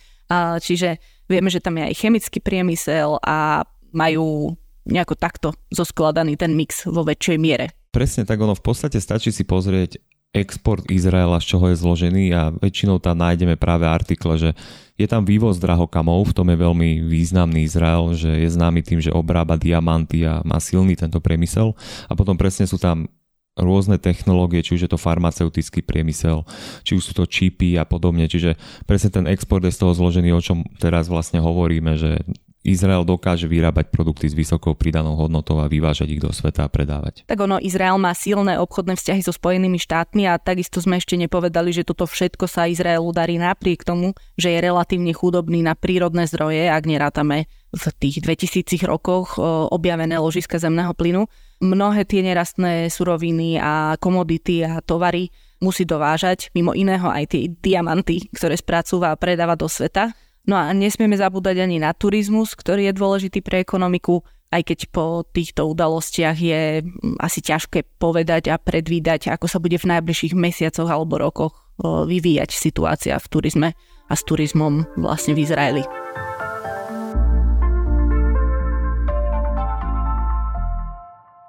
Čiže 0.60 0.98
vieme, 1.28 1.52
že 1.52 1.60
tam 1.60 1.78
je 1.80 1.92
aj 1.92 2.00
chemický 2.00 2.40
priemysel 2.40 3.20
a 3.24 3.68
majú 3.92 4.56
nejako 4.86 5.18
takto 5.18 5.48
zoskladaný 5.74 6.38
ten 6.38 6.54
mix 6.54 6.86
vo 6.86 7.02
väčšej 7.04 7.38
miere. 7.42 7.74
Presne 7.90 8.24
tak, 8.24 8.40
ono 8.42 8.54
v 8.54 8.64
podstate 8.64 9.02
stačí 9.02 9.34
si 9.34 9.44
pozrieť 9.44 9.98
export 10.36 10.84
Izraela, 10.92 11.40
z 11.40 11.56
čoho 11.56 11.72
je 11.72 11.80
zložený 11.80 12.26
a 12.36 12.52
väčšinou 12.52 13.00
tam 13.00 13.24
nájdeme 13.24 13.56
práve 13.56 13.88
artikle, 13.88 14.36
že 14.36 14.50
je 15.00 15.08
tam 15.08 15.24
vývoz 15.24 15.64
drahokamov, 15.64 16.28
v 16.28 16.36
tom 16.36 16.48
je 16.52 16.58
veľmi 16.60 17.08
významný 17.08 17.64
Izrael, 17.64 18.12
že 18.20 18.44
je 18.44 18.50
známy 18.52 18.84
tým, 18.84 19.00
že 19.00 19.16
obrába 19.16 19.56
diamanty 19.56 20.28
a 20.28 20.44
má 20.44 20.60
silný 20.60 21.00
tento 21.00 21.24
priemysel 21.24 21.72
a 22.12 22.14
potom 22.20 22.36
presne 22.36 22.68
sú 22.68 22.76
tam 22.76 23.08
rôzne 23.56 23.96
technológie, 23.96 24.60
či 24.60 24.76
už 24.76 24.82
je 24.86 24.92
to 24.92 25.00
farmaceutický 25.00 25.80
priemysel, 25.80 26.44
či 26.84 27.00
už 27.00 27.04
sú 27.12 27.14
to 27.16 27.24
čipy 27.24 27.80
a 27.80 27.88
podobne. 27.88 28.28
Čiže 28.28 28.60
presne 28.84 29.16
ten 29.16 29.26
export 29.32 29.64
je 29.64 29.72
z 29.72 29.80
toho 29.80 29.96
zložený, 29.96 30.36
o 30.36 30.44
čom 30.44 30.68
teraz 30.76 31.08
vlastne 31.08 31.40
hovoríme, 31.40 31.96
že 31.96 32.20
Izrael 32.66 33.06
dokáže 33.06 33.46
vyrábať 33.46 33.94
produkty 33.94 34.26
s 34.26 34.34
vysokou 34.34 34.74
pridanou 34.74 35.14
hodnotou 35.14 35.62
a 35.62 35.70
vyvážať 35.70 36.18
ich 36.18 36.22
do 36.22 36.34
sveta 36.34 36.66
a 36.66 36.74
predávať. 36.74 37.22
Tak 37.30 37.38
ono, 37.38 37.62
Izrael 37.62 38.02
má 38.02 38.10
silné 38.18 38.58
obchodné 38.58 38.98
vzťahy 38.98 39.22
so 39.22 39.30
Spojenými 39.30 39.78
štátmi 39.78 40.26
a 40.26 40.42
takisto 40.42 40.82
sme 40.82 40.98
ešte 40.98 41.14
nepovedali, 41.14 41.70
že 41.70 41.86
toto 41.86 42.10
všetko 42.10 42.50
sa 42.50 42.66
Izraelu 42.66 43.06
darí 43.14 43.38
napriek 43.38 43.86
tomu, 43.86 44.18
že 44.34 44.50
je 44.50 44.66
relatívne 44.66 45.14
chudobný 45.14 45.62
na 45.62 45.78
prírodné 45.78 46.26
zdroje, 46.26 46.66
ak 46.66 46.90
nerátame 46.90 47.46
v 47.70 47.86
tých 48.02 48.26
2000 48.26 48.82
rokoch 48.90 49.38
objavené 49.70 50.18
ložiska 50.18 50.58
zemného 50.58 50.98
plynu. 50.98 51.30
Mnohé 51.62 52.04
tie 52.10 52.26
nerastné 52.26 52.90
suroviny 52.90 53.62
a 53.62 53.94
komodity 54.02 54.66
a 54.66 54.82
tovary 54.82 55.30
musí 55.62 55.86
dovážať, 55.88 56.52
mimo 56.52 56.76
iného 56.76 57.08
aj 57.08 57.32
tie 57.32 57.48
diamanty, 57.48 58.28
ktoré 58.34 58.58
spracúva 58.60 59.14
a 59.14 59.20
predáva 59.20 59.56
do 59.56 59.70
sveta. 59.70 60.12
No 60.46 60.54
a 60.62 60.70
nesmieme 60.78 61.18
zabúdať 61.18 61.58
ani 61.66 61.82
na 61.82 61.90
turizmus, 61.98 62.54
ktorý 62.54 62.90
je 62.90 62.94
dôležitý 62.94 63.42
pre 63.42 63.66
ekonomiku, 63.66 64.22
aj 64.54 64.62
keď 64.62 64.80
po 64.94 65.26
týchto 65.26 65.66
udalostiach 65.66 66.38
je 66.38 66.86
mm, 66.86 67.18
asi 67.18 67.42
ťažké 67.42 67.98
povedať 67.98 68.54
a 68.54 68.62
predvídať, 68.62 69.34
ako 69.34 69.50
sa 69.50 69.58
bude 69.58 69.82
v 69.82 69.90
najbližších 69.90 70.38
mesiacoch 70.38 70.86
alebo 70.86 71.18
rokoch 71.18 71.66
vyvíjať 71.82 72.56
situácia 72.56 73.20
v 73.20 73.28
turizme 73.28 73.70
a 74.08 74.14
s 74.14 74.22
turizmom 74.24 74.86
vlastne 74.96 75.36
v 75.36 75.44
Izraeli. 75.44 75.84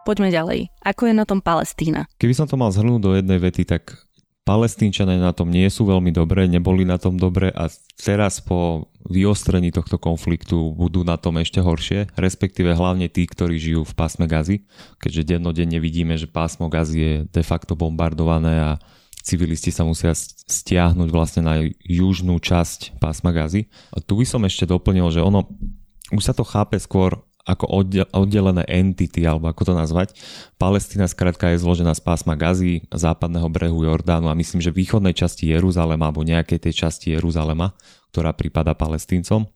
Poďme 0.07 0.31
ďalej. 0.31 0.71
Ako 0.87 1.11
je 1.11 1.15
na 1.19 1.27
tom 1.27 1.43
Palestína? 1.43 2.07
Keby 2.23 2.35
som 2.35 2.47
to 2.47 2.55
mal 2.55 2.71
zhrnúť 2.71 3.01
do 3.03 3.11
jednej 3.19 3.43
vety, 3.43 3.67
tak 3.67 4.06
Palestínčania 4.47 5.19
na 5.19 5.35
tom 5.35 5.51
nie 5.51 5.67
sú 5.67 5.91
veľmi 5.91 6.15
dobré, 6.15 6.47
neboli 6.47 6.87
na 6.87 7.03
tom 7.03 7.19
dobre 7.19 7.51
a 7.51 7.67
teraz 7.99 8.39
po 8.39 8.87
vyostrení 9.03 9.75
tohto 9.75 9.99
konfliktu 9.99 10.71
budú 10.71 11.03
na 11.03 11.19
tom 11.19 11.43
ešte 11.43 11.59
horšie, 11.59 12.15
respektíve 12.15 12.71
hlavne 12.71 13.11
tí, 13.11 13.27
ktorí 13.27 13.59
žijú 13.59 13.83
v 13.83 13.97
pásme 13.99 14.31
Gazy, 14.31 14.63
keďže 15.03 15.35
dennodenne 15.35 15.83
vidíme, 15.83 16.15
že 16.15 16.31
pásmo 16.31 16.71
Gazy 16.71 16.97
je 16.97 17.13
de 17.27 17.43
facto 17.43 17.75
bombardované 17.75 18.55
a 18.63 18.71
civilisti 19.27 19.75
sa 19.75 19.83
musia 19.83 20.15
stiahnuť 20.15 21.09
vlastne 21.11 21.43
na 21.43 21.67
južnú 21.83 22.39
časť 22.39 23.03
pásma 23.03 23.35
Gazy. 23.35 23.67
A 23.91 23.99
tu 23.99 24.23
by 24.23 24.27
som 24.31 24.47
ešte 24.47 24.71
doplnil, 24.71 25.11
že 25.11 25.19
ono 25.19 25.51
už 26.15 26.23
sa 26.23 26.31
to 26.31 26.47
chápe 26.47 26.79
skôr 26.79 27.19
ako 27.47 27.87
oddelené 28.11 28.67
entity, 28.67 29.23
alebo 29.23 29.47
ako 29.47 29.71
to 29.71 29.75
nazvať. 29.79 30.19
Palestína 30.59 31.07
skrátka 31.07 31.55
je 31.55 31.63
zložená 31.63 31.95
z 31.95 32.03
pásma 32.03 32.35
Gazy, 32.35 32.91
západného 32.91 33.47
brehu 33.47 33.87
Jordánu 33.87 34.27
a 34.27 34.35
myslím, 34.35 34.59
že 34.59 34.75
východnej 34.75 35.15
časti 35.15 35.55
Jeruzalema, 35.55 36.11
alebo 36.11 36.27
nejakej 36.27 36.59
tej 36.59 36.75
časti 36.87 37.15
Jeruzalema, 37.15 37.71
ktorá 38.11 38.35
prípada 38.35 38.75
palestíncom. 38.75 39.47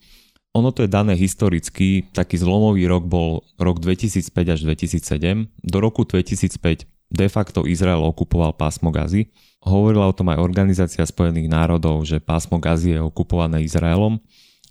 Ono 0.54 0.70
to 0.70 0.86
je 0.86 0.90
dané 0.90 1.18
historicky, 1.18 2.06
taký 2.10 2.38
zlomový 2.38 2.86
rok 2.86 3.06
bol 3.06 3.42
rok 3.58 3.82
2005 3.82 4.54
až 4.54 4.60
2007. 4.66 5.50
Do 5.62 5.78
roku 5.78 6.06
2005 6.06 6.86
de 7.10 7.26
facto 7.26 7.66
Izrael 7.66 8.02
okupoval 8.02 8.54
pásmo 8.54 8.94
Gazy. 8.94 9.30
Hovorila 9.66 10.06
o 10.06 10.14
tom 10.14 10.30
aj 10.30 10.38
Organizácia 10.38 11.02
spojených 11.02 11.50
národov, 11.50 12.06
že 12.06 12.22
pásmo 12.22 12.62
Gazy 12.62 12.94
je 12.94 13.00
okupované 13.02 13.66
Izraelom 13.66 14.22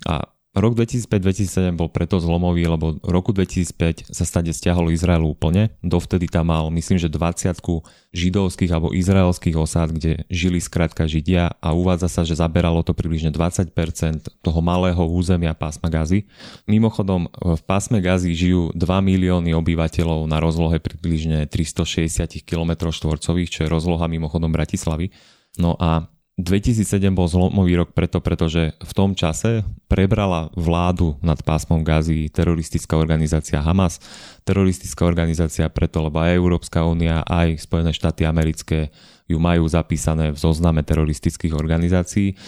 a 0.07 0.23
Rok 0.57 0.73
2005-2007 0.73 1.77
bol 1.77 1.93
preto 1.93 2.17
zlomový, 2.17 2.65
lebo 2.65 2.97
v 2.97 3.11
roku 3.13 3.29
2005 3.29 4.09
sa 4.09 4.25
stade 4.25 4.49
stiahol 4.49 4.89
Izrael 4.89 5.21
úplne. 5.21 5.77
Dovtedy 5.85 6.25
tam 6.25 6.49
mal, 6.49 6.73
myslím, 6.73 6.97
že 6.97 7.05
20 7.05 7.53
židovských 8.09 8.73
alebo 8.73 8.89
izraelských 8.89 9.53
osád, 9.53 9.93
kde 9.93 10.25
žili 10.25 10.57
skrátka 10.57 11.05
Židia 11.05 11.53
a 11.61 11.77
uvádza 11.77 12.09
sa, 12.09 12.21
že 12.25 12.33
zaberalo 12.33 12.81
to 12.81 12.97
približne 12.97 13.29
20% 13.29 13.71
toho 14.41 14.59
malého 14.65 15.05
územia 15.05 15.53
pásma 15.53 15.85
Gazy. 15.85 16.25
Mimochodom, 16.65 17.29
v 17.29 17.61
pásme 17.69 18.01
Gazy 18.01 18.33
žijú 18.33 18.73
2 18.73 18.81
milióny 19.05 19.53
obyvateľov 19.53 20.25
na 20.25 20.41
rozlohe 20.41 20.81
približne 20.81 21.45
360 21.45 22.41
km 22.41 22.89
štvorcových, 22.89 23.53
čo 23.53 23.59
je 23.63 23.69
rozloha 23.69 24.09
mimochodom 24.09 24.49
Bratislavy. 24.49 25.13
No 25.61 25.77
a 25.77 26.09
2007 26.39 27.11
bol 27.11 27.27
zlomový 27.27 27.75
rok 27.75 27.91
preto, 27.91 28.23
pretože 28.23 28.71
v 28.79 28.91
tom 28.95 29.11
čase 29.11 29.67
prebrala 29.91 30.47
vládu 30.55 31.19
nad 31.19 31.35
pásmom 31.43 31.83
Gazy 31.83 32.31
teroristická 32.31 32.95
organizácia 32.95 33.59
Hamas. 33.59 33.99
Teroristická 34.47 35.03
organizácia 35.03 35.67
preto, 35.67 35.99
lebo 35.99 36.23
aj 36.23 36.39
Európska 36.39 36.87
únia, 36.87 37.27
aj 37.27 37.59
Spojené 37.67 37.91
štáty 37.91 38.23
americké 38.23 38.87
ju 39.27 39.35
majú 39.35 39.67
zapísané 39.67 40.31
v 40.31 40.39
zozname 40.39 40.79
teroristických 40.79 41.51
organizácií 41.51 42.39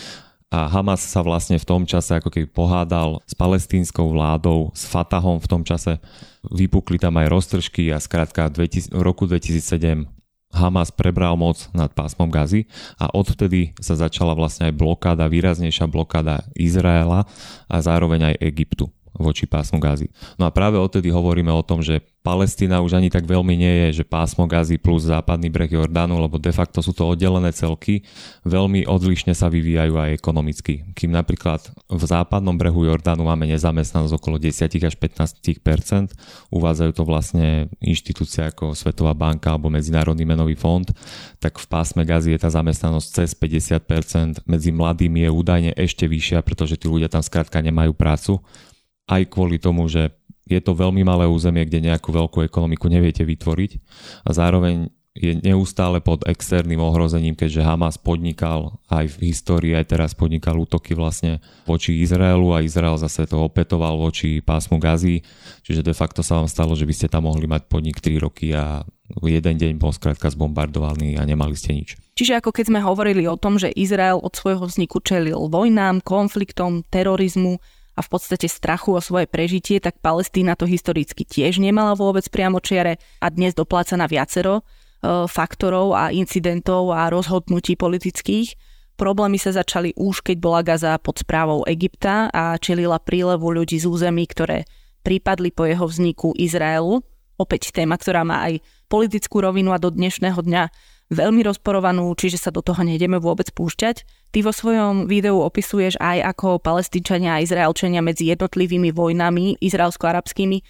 a 0.52 0.68
Hamas 0.68 1.00
sa 1.00 1.24
vlastne 1.24 1.56
v 1.56 1.68
tom 1.68 1.88
čase 1.88 2.20
ako 2.20 2.28
keby 2.28 2.48
pohádal 2.52 3.24
s 3.24 3.32
palestínskou 3.36 4.12
vládou, 4.12 4.76
s 4.76 4.84
Fatahom 4.84 5.40
v 5.40 5.48
tom 5.48 5.64
čase. 5.64 6.00
Vypukli 6.44 7.00
tam 7.00 7.16
aj 7.20 7.32
roztržky 7.32 7.88
a 7.96 8.04
skrátka 8.04 8.52
v 8.52 8.68
roku 9.00 9.28
2007 9.32 10.21
Hamas 10.52 10.92
prebral 10.92 11.40
moc 11.40 11.68
nad 11.72 11.90
pásmom 11.92 12.28
Gazy 12.28 12.68
a 13.00 13.10
odvtedy 13.12 13.74
sa 13.80 13.96
začala 13.98 14.36
vlastne 14.36 14.70
aj 14.70 14.78
blokáda, 14.78 15.32
výraznejšia 15.32 15.88
blokáda 15.88 16.44
Izraela 16.54 17.26
a 17.72 17.76
zároveň 17.80 18.36
aj 18.36 18.36
Egyptu. 18.44 18.92
Voči 19.16 19.44
pásmu 19.44 19.80
Gazy. 19.80 20.08
No 20.40 20.48
a 20.48 20.52
práve 20.52 20.80
odtedy 20.80 21.12
hovoríme 21.12 21.52
o 21.52 21.64
tom, 21.64 21.84
že 21.84 22.00
Palestína 22.22 22.86
už 22.86 23.02
ani 23.02 23.10
tak 23.10 23.26
veľmi 23.26 23.58
nie 23.58 23.74
je, 23.90 24.02
že 24.02 24.04
pásmo 24.06 24.46
Gazy 24.46 24.78
plus 24.78 25.10
západný 25.10 25.50
breh 25.50 25.74
Jordánu, 25.74 26.22
lebo 26.22 26.38
de 26.38 26.54
facto 26.54 26.78
sú 26.86 26.94
to 26.94 27.10
oddelené 27.10 27.50
celky, 27.50 28.06
veľmi 28.46 28.86
odlišne 28.86 29.34
sa 29.34 29.50
vyvíjajú 29.50 29.98
aj 29.98 30.22
ekonomicky. 30.22 30.86
Kým 30.94 31.18
napríklad 31.18 31.74
v 31.90 32.04
západnom 32.06 32.54
brehu 32.54 32.86
Jordánu 32.86 33.26
máme 33.26 33.50
nezamestnanosť 33.50 34.14
okolo 34.22 34.38
10 34.38 34.54
až 34.86 34.96
15% 35.02 36.14
uvádzajú 36.54 36.92
to 36.94 37.04
vlastne 37.10 37.74
inštitúcia 37.82 38.54
ako 38.54 38.78
Svetová 38.78 39.18
banka 39.18 39.50
alebo 39.50 39.74
Medzinárodný 39.74 40.22
menový 40.22 40.54
fond, 40.54 40.86
tak 41.42 41.58
v 41.58 41.66
pásme 41.66 42.06
Gazy 42.06 42.38
je 42.38 42.40
tá 42.46 42.54
zamestnanosť 42.54 43.08
cez 43.10 43.30
50% 43.34 44.46
medzi 44.46 44.70
mladými 44.70 45.26
je 45.26 45.30
údajne 45.34 45.72
ešte 45.74 46.06
vyššia, 46.06 46.46
pretože 46.46 46.78
tí 46.78 46.86
ľudia 46.86 47.10
tam 47.10 47.26
skrátka 47.26 47.58
nemajú 47.66 47.98
prácu 47.98 48.38
aj 49.08 49.32
kvôli 49.32 49.58
tomu, 49.58 49.88
že 49.88 50.14
je 50.46 50.60
to 50.60 50.76
veľmi 50.76 51.06
malé 51.06 51.30
územie, 51.30 51.64
kde 51.64 51.88
nejakú 51.92 52.12
veľkú 52.12 52.44
ekonomiku 52.44 52.92
neviete 52.92 53.24
vytvoriť 53.24 53.72
a 54.28 54.30
zároveň 54.36 54.92
je 55.12 55.36
neustále 55.44 56.00
pod 56.00 56.24
externým 56.24 56.80
ohrozením, 56.80 57.36
keďže 57.36 57.68
Hamas 57.68 58.00
podnikal 58.00 58.80
aj 58.88 59.12
v 59.20 59.28
histórii, 59.28 59.76
aj 59.76 59.92
teraz 59.92 60.16
podnikal 60.16 60.56
útoky 60.56 60.96
vlastne 60.96 61.44
voči 61.68 62.00
Izraelu 62.00 62.56
a 62.56 62.64
Izrael 62.64 62.96
zase 62.96 63.28
to 63.28 63.44
opetoval 63.44 64.00
voči 64.00 64.40
pásmu 64.40 64.80
Gazy, 64.80 65.20
čiže 65.68 65.84
de 65.84 65.92
facto 65.92 66.24
sa 66.24 66.40
vám 66.40 66.48
stalo, 66.48 66.80
že 66.80 66.88
by 66.88 66.94
ste 66.96 67.12
tam 67.12 67.28
mohli 67.28 67.44
mať 67.44 67.68
podnik 67.68 68.00
3 68.00 68.24
roky 68.24 68.56
a 68.56 68.88
jeden 69.20 69.56
deň 69.60 69.76
bol 69.76 69.92
skrátka 69.92 70.32
zbombardovaný 70.32 71.20
a 71.20 71.28
nemali 71.28 71.60
ste 71.60 71.76
nič. 71.76 72.00
Čiže 72.16 72.40
ako 72.40 72.56
keď 72.56 72.72
sme 72.72 72.80
hovorili 72.80 73.28
o 73.28 73.36
tom, 73.36 73.60
že 73.60 73.68
Izrael 73.68 74.16
od 74.16 74.32
svojho 74.32 74.64
vzniku 74.64 75.04
čelil 75.04 75.52
vojnám, 75.52 76.00
konfliktom, 76.08 76.88
terorizmu, 76.88 77.60
a 77.96 78.00
v 78.00 78.08
podstate 78.08 78.48
strachu 78.48 78.96
o 78.96 79.02
svoje 79.04 79.28
prežitie, 79.28 79.84
tak 79.84 80.00
Palestína 80.00 80.56
to 80.56 80.64
historicky 80.64 81.28
tiež 81.28 81.60
nemala 81.60 81.94
vôbec 81.94 82.24
priamo 82.32 82.64
čiare 82.64 82.98
a 83.20 83.28
dnes 83.28 83.52
dopláca 83.52 84.00
na 84.00 84.08
viacero 84.08 84.62
e, 84.62 84.64
faktorov 85.28 85.94
a 85.94 86.10
incidentov 86.16 86.96
a 86.96 87.12
rozhodnutí 87.12 87.76
politických. 87.76 88.56
Problémy 88.96 89.42
sa 89.42 89.52
začali 89.52 89.98
už, 89.98 90.22
keď 90.22 90.38
bola 90.38 90.62
Gaza 90.62 90.94
pod 91.02 91.20
správou 91.20 91.66
Egypta 91.66 92.30
a 92.30 92.56
čelila 92.62 93.02
prílevu 93.02 93.50
ľudí 93.50 93.82
z 93.82 93.90
území, 93.90 94.30
ktoré 94.30 94.70
prípadli 95.02 95.50
po 95.50 95.66
jeho 95.66 95.90
vzniku 95.90 96.38
Izraelu. 96.38 97.02
Opäť 97.42 97.74
téma, 97.74 97.98
ktorá 97.98 98.22
má 98.22 98.46
aj 98.46 98.62
politickú 98.86 99.42
rovinu 99.42 99.74
a 99.74 99.82
do 99.82 99.90
dnešného 99.90 100.38
dňa 100.38 100.64
veľmi 101.12 101.44
rozporovanú, 101.44 102.08
čiže 102.16 102.40
sa 102.40 102.50
do 102.56 102.64
toho 102.64 102.82
nejdeme 102.82 103.20
vôbec 103.20 103.52
púšťať. 103.52 104.08
Ty 104.32 104.40
vo 104.48 104.56
svojom 104.56 105.12
videu 105.12 105.36
opisuješ 105.44 106.00
aj 106.00 106.24
ako 106.36 106.64
palestínčania 106.64 107.38
a 107.38 107.44
izraelčania 107.44 108.00
medzi 108.00 108.32
jednotlivými 108.32 108.96
vojnami 108.96 109.60
izraelsko-arabskými 109.60 110.58
e, 110.58 110.64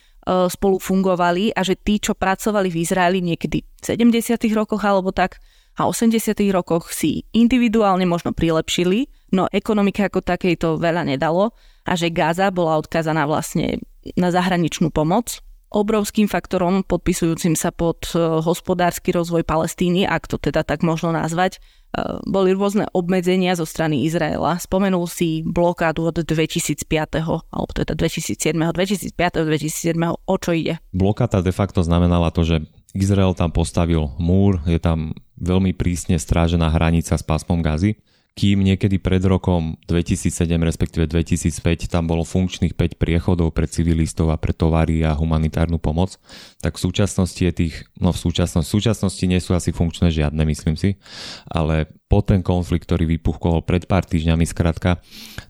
spolu 0.49 0.81
fungovali 0.81 1.53
a 1.53 1.61
že 1.61 1.77
tí, 1.77 2.01
čo 2.01 2.17
pracovali 2.17 2.73
v 2.73 2.81
Izraeli 2.81 3.21
niekedy 3.21 3.61
v 3.61 3.83
70. 3.85 4.41
rokoch 4.57 4.81
alebo 4.81 5.13
tak 5.13 5.37
a 5.77 5.87
80. 5.87 6.35
rokoch 6.51 6.91
si 6.91 7.23
individuálne 7.31 8.03
možno 8.03 8.35
prilepšili, 8.35 9.07
no 9.31 9.47
ekonomike 9.47 10.03
ako 10.03 10.19
takej 10.19 10.59
to 10.59 10.75
veľa 10.75 11.07
nedalo 11.07 11.55
a 11.87 11.93
že 11.95 12.11
Gaza 12.11 12.51
bola 12.51 12.81
odkazaná 12.81 13.23
vlastne 13.23 13.79
na 14.17 14.33
zahraničnú 14.33 14.89
pomoc, 14.89 15.39
obrovským 15.71 16.27
faktorom 16.27 16.83
podpisujúcim 16.83 17.55
sa 17.55 17.71
pod 17.71 18.11
e, 18.11 18.19
hospodársky 18.19 19.15
rozvoj 19.15 19.47
Palestíny, 19.47 20.03
ak 20.03 20.27
to 20.27 20.35
teda 20.35 20.67
tak 20.67 20.83
možno 20.83 21.15
nazvať, 21.15 21.57
e, 21.57 21.59
boli 22.27 22.51
rôzne 22.51 22.91
obmedzenia 22.91 23.55
zo 23.55 23.63
strany 23.63 24.03
Izraela. 24.03 24.59
Spomenul 24.59 25.07
si 25.07 25.41
blokádu 25.47 26.11
od 26.11 26.27
2005. 26.27 26.83
alebo 27.23 27.71
teda 27.71 27.95
2007. 27.95 28.51
2005. 28.51 29.15
2007. 29.47 29.95
O 30.27 30.35
čo 30.35 30.51
ide? 30.51 30.83
Blokáda 30.91 31.39
de 31.39 31.55
facto 31.55 31.79
znamenala 31.81 32.35
to, 32.35 32.43
že 32.43 32.67
Izrael 32.91 33.31
tam 33.31 33.55
postavil 33.55 34.11
múr, 34.19 34.59
je 34.67 34.75
tam 34.75 35.15
veľmi 35.39 35.71
prísne 35.71 36.19
strážená 36.19 36.67
hranica 36.75 37.15
s 37.15 37.23
pásmom 37.23 37.63
Gazy 37.63 37.95
kým 38.31 38.63
niekedy 38.63 38.95
pred 38.95 39.19
rokom 39.27 39.75
2007 39.91 40.55
respektíve 40.63 41.03
2005 41.03 41.91
tam 41.91 42.07
bolo 42.07 42.23
funkčných 42.23 42.79
5 42.79 42.95
priechodov 42.95 43.51
pre 43.51 43.67
civilistov 43.67 44.31
a 44.31 44.39
pre 44.39 44.55
tovary 44.55 45.03
a 45.03 45.11
humanitárnu 45.11 45.83
pomoc, 45.83 46.15
tak 46.63 46.79
v 46.79 46.83
súčasnosti 46.87 47.41
je 47.43 47.51
tých, 47.51 47.75
no 47.99 48.15
v 48.15 48.19
súčasnosti, 48.19 48.67
v 48.71 48.75
súčasnosti 48.79 49.25
nie 49.27 49.39
sú 49.43 49.51
asi 49.51 49.75
funkčné 49.75 50.15
žiadne, 50.15 50.47
myslím 50.47 50.79
si, 50.79 50.95
ale 51.51 51.91
po 52.07 52.23
ten 52.23 52.43
konflikt, 52.43 52.87
ktorý 52.87 53.07
vypuchol 53.19 53.63
pred 53.63 53.87
pár 53.87 54.03
týždňami 54.03 54.43
skratka, 54.43 54.99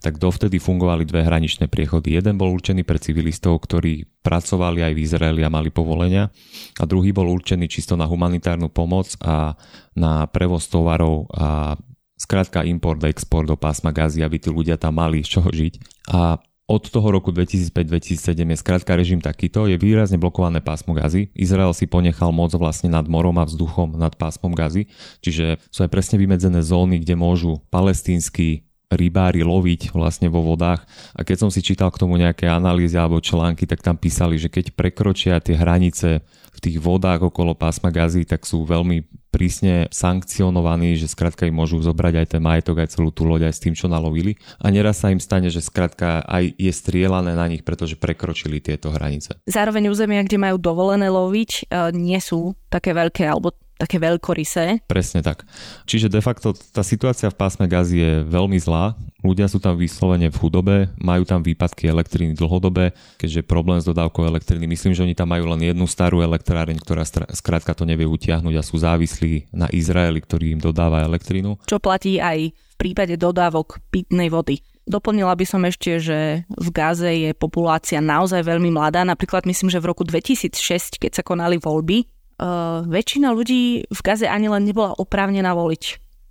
tak 0.02 0.22
dovtedy 0.22 0.62
fungovali 0.62 1.10
dve 1.10 1.26
hraničné 1.26 1.66
priechody. 1.66 2.14
Jeden 2.18 2.38
bol 2.38 2.54
určený 2.54 2.86
pre 2.86 3.02
civilistov, 3.02 3.66
ktorí 3.66 4.06
pracovali 4.22 4.86
aj 4.86 4.94
v 4.94 5.02
Izraeli 5.02 5.42
a 5.42 5.50
mali 5.50 5.74
povolenia 5.74 6.30
a 6.78 6.84
druhý 6.86 7.14
bol 7.14 7.30
určený 7.30 7.66
čisto 7.66 7.98
na 7.98 8.06
humanitárnu 8.06 8.70
pomoc 8.70 9.18
a 9.26 9.58
na 9.98 10.30
prevoz 10.30 10.70
tovarov 10.70 11.26
a 11.34 11.78
Skrátka 12.22 12.62
import, 12.62 13.02
export 13.10 13.50
do 13.50 13.58
pásma 13.58 13.90
gazy, 13.90 14.22
aby 14.22 14.38
tí 14.38 14.54
ľudia 14.54 14.78
tam 14.78 15.02
mali 15.02 15.26
z 15.26 15.42
čoho 15.42 15.50
žiť. 15.50 16.06
A 16.14 16.38
od 16.70 16.88
toho 16.88 17.10
roku 17.12 17.34
2005-2007 17.34 18.46
je 18.46 18.58
skrátka 18.62 18.94
režim 18.96 19.20
takýto, 19.20 19.66
je 19.66 19.76
výrazne 19.76 20.22
blokované 20.22 20.62
pásmo 20.62 20.94
gazy. 20.94 21.34
Izrael 21.36 21.74
si 21.74 21.90
ponechal 21.90 22.30
moc 22.32 22.54
vlastne 22.56 22.94
nad 22.94 23.10
morom 23.10 23.42
a 23.42 23.50
vzduchom 23.50 23.98
nad 23.98 24.16
pásmom 24.16 24.54
gazy, 24.54 24.88
čiže 25.20 25.60
sú 25.68 25.84
aj 25.84 25.92
presne 25.92 26.22
vymedzené 26.22 26.62
zóny, 26.62 27.02
kde 27.02 27.18
môžu 27.18 27.60
palestínsky 27.74 28.70
rybári 28.92 29.44
loviť 29.44 29.96
vlastne 29.96 30.28
vo 30.28 30.44
vodách. 30.44 30.84
A 31.16 31.24
keď 31.24 31.48
som 31.48 31.50
si 31.50 31.64
čítal 31.64 31.92
k 31.92 32.00
tomu 32.00 32.20
nejaké 32.20 32.48
analýzy 32.52 33.00
alebo 33.00 33.24
články, 33.24 33.64
tak 33.64 33.80
tam 33.80 33.96
písali, 33.96 34.36
že 34.36 34.52
keď 34.52 34.76
prekročia 34.76 35.40
tie 35.40 35.56
hranice 35.56 36.24
tých 36.62 36.78
vodách 36.78 37.26
okolo 37.26 37.58
pásma 37.58 37.90
gazy, 37.90 38.24
tak 38.24 38.46
sú 38.46 38.64
veľmi 38.64 39.02
prísne 39.32 39.88
sankcionovaní, 39.90 41.00
že 41.00 41.08
skrátka 41.08 41.48
im 41.48 41.56
môžu 41.56 41.80
zobrať 41.80 42.14
aj 42.22 42.28
ten 42.36 42.42
majetok, 42.44 42.84
aj 42.84 43.00
celú 43.00 43.10
tú 43.16 43.24
loď, 43.24 43.48
aj 43.48 43.56
s 43.58 43.64
tým, 43.64 43.74
čo 43.74 43.88
nalovili. 43.88 44.36
A 44.60 44.68
neraz 44.70 45.02
sa 45.02 45.10
im 45.10 45.24
stane, 45.24 45.48
že 45.48 45.64
skrátka 45.64 46.22
aj 46.28 46.52
je 46.60 46.72
strielané 46.76 47.34
na 47.34 47.48
nich, 47.48 47.64
pretože 47.64 47.96
prekročili 47.96 48.60
tieto 48.60 48.92
hranice. 48.92 49.40
Zároveň 49.48 49.88
územia, 49.88 50.22
kde 50.28 50.38
majú 50.38 50.60
dovolené 50.60 51.08
loviť, 51.08 51.52
e, 51.72 51.96
nie 51.96 52.20
sú 52.20 52.54
také 52.68 52.92
veľké, 52.92 53.24
alebo 53.24 53.56
také 53.82 53.98
veľkorysé. 53.98 54.86
Presne 54.86 55.26
tak. 55.26 55.42
Čiže 55.90 56.14
de 56.14 56.22
facto 56.22 56.54
tá 56.54 56.86
situácia 56.86 57.34
v 57.34 57.40
pásme 57.42 57.66
gazy 57.66 57.98
je 57.98 58.14
veľmi 58.30 58.62
zlá. 58.62 58.94
Ľudia 59.26 59.50
sú 59.50 59.58
tam 59.58 59.74
vyslovene 59.74 60.30
v 60.30 60.38
chudobe, 60.38 60.76
majú 61.02 61.26
tam 61.26 61.42
výpadky 61.42 61.90
elektriny 61.90 62.38
dlhodobé, 62.38 62.94
keďže 63.18 63.46
problém 63.46 63.82
s 63.82 63.90
dodávkou 63.90 64.26
elektriny. 64.26 64.70
Myslím, 64.70 64.94
že 64.94 65.02
oni 65.02 65.18
tam 65.18 65.34
majú 65.34 65.50
len 65.50 65.66
jednu 65.66 65.90
starú 65.90 66.22
elektráreň, 66.22 66.78
ktorá 66.78 67.02
skrátka 67.34 67.74
to 67.74 67.86
nevie 67.86 68.06
utiahnuť 68.06 68.54
a 68.58 68.66
sú 68.66 68.78
závislí 68.82 69.54
na 69.54 69.66
Izraeli, 69.74 70.22
ktorý 70.22 70.58
im 70.58 70.62
dodáva 70.62 71.06
elektrínu. 71.06 71.58
Čo 71.66 71.82
platí 71.82 72.22
aj 72.22 72.54
v 72.54 72.76
prípade 72.78 73.18
dodávok 73.18 73.82
pitnej 73.94 74.30
vody. 74.30 74.62
Doplnila 74.90 75.38
by 75.38 75.46
som 75.46 75.62
ešte, 75.62 76.02
že 76.02 76.42
v 76.50 76.68
Gaze 76.74 77.14
je 77.14 77.32
populácia 77.38 78.02
naozaj 78.02 78.42
veľmi 78.42 78.74
mladá. 78.74 79.06
Napríklad 79.06 79.46
myslím, 79.46 79.70
že 79.70 79.78
v 79.78 79.94
roku 79.94 80.02
2006, 80.02 80.98
keď 80.98 81.22
sa 81.22 81.24
konali 81.24 81.62
voľby, 81.62 82.10
uh, 82.42 82.82
väčšina 82.84 83.30
ľudí 83.32 83.86
v 83.86 84.00
Gaze 84.02 84.26
ani 84.26 84.50
len 84.50 84.66
nebola 84.66 84.98
oprávnená 84.98 85.54
voliť. 85.54 85.84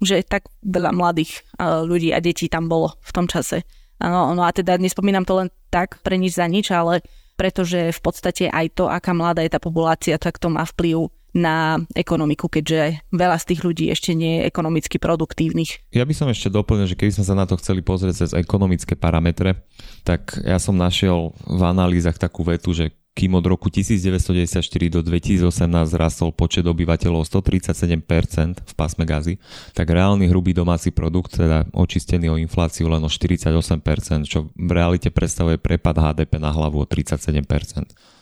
Že 0.02 0.26
tak 0.26 0.50
veľa 0.66 0.90
mladých 0.90 1.46
uh, 1.56 1.86
ľudí 1.86 2.10
a 2.10 2.18
detí 2.18 2.50
tam 2.50 2.66
bolo 2.66 2.98
v 3.00 3.10
tom 3.14 3.30
čase. 3.30 3.62
Ano, 4.00 4.32
no 4.34 4.42
a 4.42 4.50
teda 4.50 4.80
nespomínam 4.80 5.28
to 5.28 5.38
len 5.38 5.48
tak 5.68 6.00
pre 6.02 6.16
nič 6.16 6.40
za 6.40 6.48
nič, 6.48 6.72
ale 6.72 7.04
pretože 7.36 7.92
v 7.92 8.00
podstate 8.00 8.44
aj 8.52 8.76
to, 8.76 8.84
aká 8.88 9.16
mladá 9.16 9.40
je 9.40 9.52
tá 9.52 9.60
populácia, 9.60 10.20
tak 10.20 10.36
to 10.36 10.52
má 10.52 10.64
vplyv 10.64 11.08
na 11.30 11.78
ekonomiku, 11.94 12.50
keďže 12.50 13.06
veľa 13.14 13.38
z 13.38 13.44
tých 13.54 13.60
ľudí 13.62 13.84
ešte 13.88 14.18
nie 14.18 14.42
je 14.42 14.46
ekonomicky 14.50 14.98
produktívnych. 14.98 15.94
Ja 15.94 16.02
by 16.02 16.14
som 16.14 16.26
ešte 16.26 16.50
doplnil, 16.50 16.90
že 16.90 16.98
keby 16.98 17.14
sme 17.14 17.24
sa 17.24 17.38
na 17.38 17.46
to 17.46 17.54
chceli 17.62 17.86
pozrieť 17.86 18.26
cez 18.26 18.30
ekonomické 18.34 18.98
parametre, 18.98 19.62
tak 20.02 20.36
ja 20.42 20.58
som 20.58 20.74
našiel 20.74 21.30
v 21.46 21.62
analýzach 21.62 22.18
takú 22.18 22.42
vetu, 22.42 22.74
že 22.74 22.90
kým 23.10 23.34
od 23.34 23.44
roku 23.44 23.68
1994 23.68 24.62
do 24.88 25.00
2018 25.02 25.50
rastol 25.98 26.30
počet 26.30 26.62
obyvateľov 26.64 27.26
137% 27.26 28.62
v 28.64 28.72
pásme 28.78 29.04
gazy, 29.04 29.36
tak 29.74 29.90
reálny 29.90 30.30
hrubý 30.30 30.54
domáci 30.54 30.94
produkt, 30.94 31.36
teda 31.36 31.66
očistený 31.74 32.30
o 32.30 32.36
infláciu 32.38 32.86
len 32.86 33.02
o 33.02 33.10
48%, 33.10 34.30
čo 34.30 34.48
v 34.54 34.70
realite 34.70 35.10
predstavuje 35.10 35.58
prepad 35.58 35.98
HDP 35.98 36.38
na 36.38 36.54
hlavu 36.54 36.82
o 36.82 36.86
37% 36.86 37.42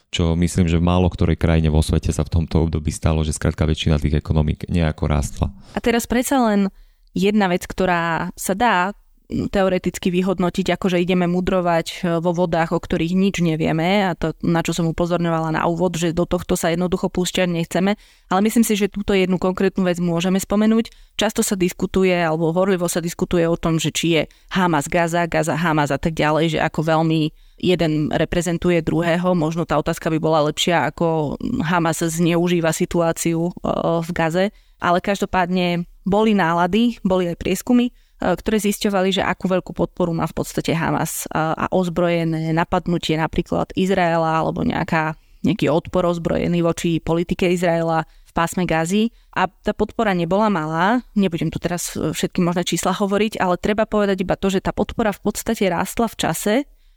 čo 0.09 0.33
myslím, 0.41 0.73
že 0.73 0.81
v 0.81 0.89
málo 0.89 1.13
ktorej 1.13 1.37
krajine 1.37 1.69
vo 1.69 1.85
svete 1.85 2.09
sa 2.17 2.25
v 2.25 2.33
tomto 2.41 2.65
období 2.65 2.89
stalo, 2.89 3.21
že 3.21 3.37
skrátka 3.37 3.69
väčšina 3.69 4.01
tých 4.01 4.17
ekonomík 4.25 4.65
nejako 4.73 5.05
rástla. 5.05 5.53
A 5.77 5.79
teraz 5.85 6.09
predsa 6.09 6.41
len 6.41 6.73
jedna 7.13 7.53
vec, 7.53 7.69
ktorá 7.69 8.33
sa 8.33 8.57
dá 8.57 8.97
teoreticky 9.29 10.09
vyhodnotiť, 10.09 10.73
ako 10.73 10.97
že 10.97 11.05
ideme 11.05 11.29
mudrovať 11.29 11.87
e, 11.89 11.95
vo 12.25 12.33
vodách, 12.33 12.73
o 12.73 12.81
ktorých 12.81 13.13
nič 13.13 13.45
nevieme 13.45 14.09
a 14.09 14.17
to, 14.17 14.33
na 14.41 14.65
čo 14.65 14.73
som 14.73 14.89
upozorňovala 14.89 15.53
na 15.53 15.69
úvod, 15.69 16.01
že 16.01 16.17
do 16.17 16.25
tohto 16.25 16.57
sa 16.57 16.73
jednoducho 16.73 17.13
púšťať 17.13 17.45
nechceme. 17.45 18.01
Ale 18.33 18.41
myslím 18.49 18.65
si, 18.65 18.73
že 18.73 18.89
túto 18.89 19.13
jednu 19.13 19.37
konkrétnu 19.37 19.85
vec 19.85 20.01
môžeme 20.01 20.41
spomenúť. 20.41 20.89
Často 21.21 21.45
sa 21.45 21.61
diskutuje, 21.61 22.17
alebo 22.17 22.57
horlivo 22.57 22.89
sa 22.89 23.05
diskutuje 23.05 23.45
o 23.45 23.61
tom, 23.61 23.77
že 23.77 23.93
či 23.93 24.07
je 24.17 24.23
Hamas 24.57 24.89
Gaza, 24.89 25.29
Gaza 25.29 25.61
Hamas 25.61 25.93
a 25.93 26.01
tak 26.01 26.17
ďalej, 26.17 26.57
že 26.57 26.59
ako 26.65 26.89
veľmi 26.89 27.29
jeden 27.61 28.09
reprezentuje 28.09 28.81
druhého. 28.81 29.37
Možno 29.37 29.69
tá 29.69 29.77
otázka 29.77 30.09
by 30.09 30.19
bola 30.23 30.49
lepšia, 30.49 30.89
ako 30.89 31.37
Hamas 31.69 32.01
zneužíva 32.01 32.73
situáciu 32.73 33.53
v 34.01 34.11
Gaze. 34.15 34.55
Ale 34.79 35.03
každopádne 35.03 35.91
boli 36.07 36.39
nálady, 36.39 37.03
boli 37.03 37.27
aj 37.27 37.37
prieskumy, 37.43 37.91
ktoré 38.19 38.59
zisťovali, 38.59 39.15
že 39.15 39.23
akú 39.23 39.47
veľkú 39.47 39.71
podporu 39.71 40.11
má 40.11 40.27
v 40.27 40.35
podstate 40.35 40.75
Hamas 40.75 41.31
a 41.31 41.71
ozbrojené 41.71 42.51
napadnutie 42.51 43.15
napríklad 43.15 43.71
Izraela 43.79 44.43
alebo 44.43 44.67
nejaká, 44.67 45.15
nejaký 45.47 45.71
odpor 45.71 46.03
ozbrojený 46.03 46.67
voči 46.67 46.99
politike 46.99 47.47
Izraela 47.47 48.03
v 48.03 48.33
pásme 48.35 48.67
Gazy. 48.67 49.15
A 49.39 49.47
tá 49.47 49.71
podpora 49.71 50.19
nebola 50.19 50.51
malá, 50.51 51.07
nebudem 51.15 51.47
tu 51.47 51.63
teraz 51.63 51.95
všetky 51.95 52.43
možné 52.43 52.67
čísla 52.67 52.91
hovoriť, 52.91 53.39
ale 53.39 53.55
treba 53.55 53.87
povedať 53.87 54.27
iba 54.27 54.35
to, 54.35 54.51
že 54.51 54.67
tá 54.67 54.75
podpora 54.75 55.15
v 55.15 55.23
podstate 55.23 55.71
rástla 55.71 56.11
v 56.11 56.19
čase, 56.19 56.55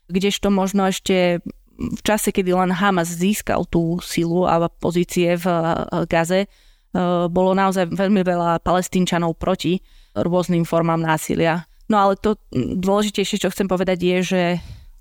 kdežto 0.10 0.50
možno 0.50 0.90
ešte 0.90 1.46
v 1.82 2.02
čase, 2.06 2.30
kedy 2.30 2.54
len 2.54 2.70
Hamas 2.70 3.10
získal 3.10 3.66
tú 3.66 3.98
silu 4.06 4.46
a 4.46 4.70
pozície 4.70 5.34
v 5.38 5.46
eh, 5.50 6.06
Gaze, 6.06 6.46
eh, 6.46 6.50
bolo 7.30 7.58
naozaj 7.58 7.90
veľmi 7.90 8.22
veľa 8.22 8.62
palestínčanov 8.62 9.38
proti 9.42 9.82
rôznym 10.16 10.68
formám 10.68 11.00
násilia. 11.00 11.68
No 11.92 12.00
ale 12.00 12.16
to 12.16 12.40
dôležitejšie, 12.56 13.42
čo 13.44 13.52
chcem 13.52 13.68
povedať, 13.68 14.00
je, 14.00 14.18
že 14.24 14.42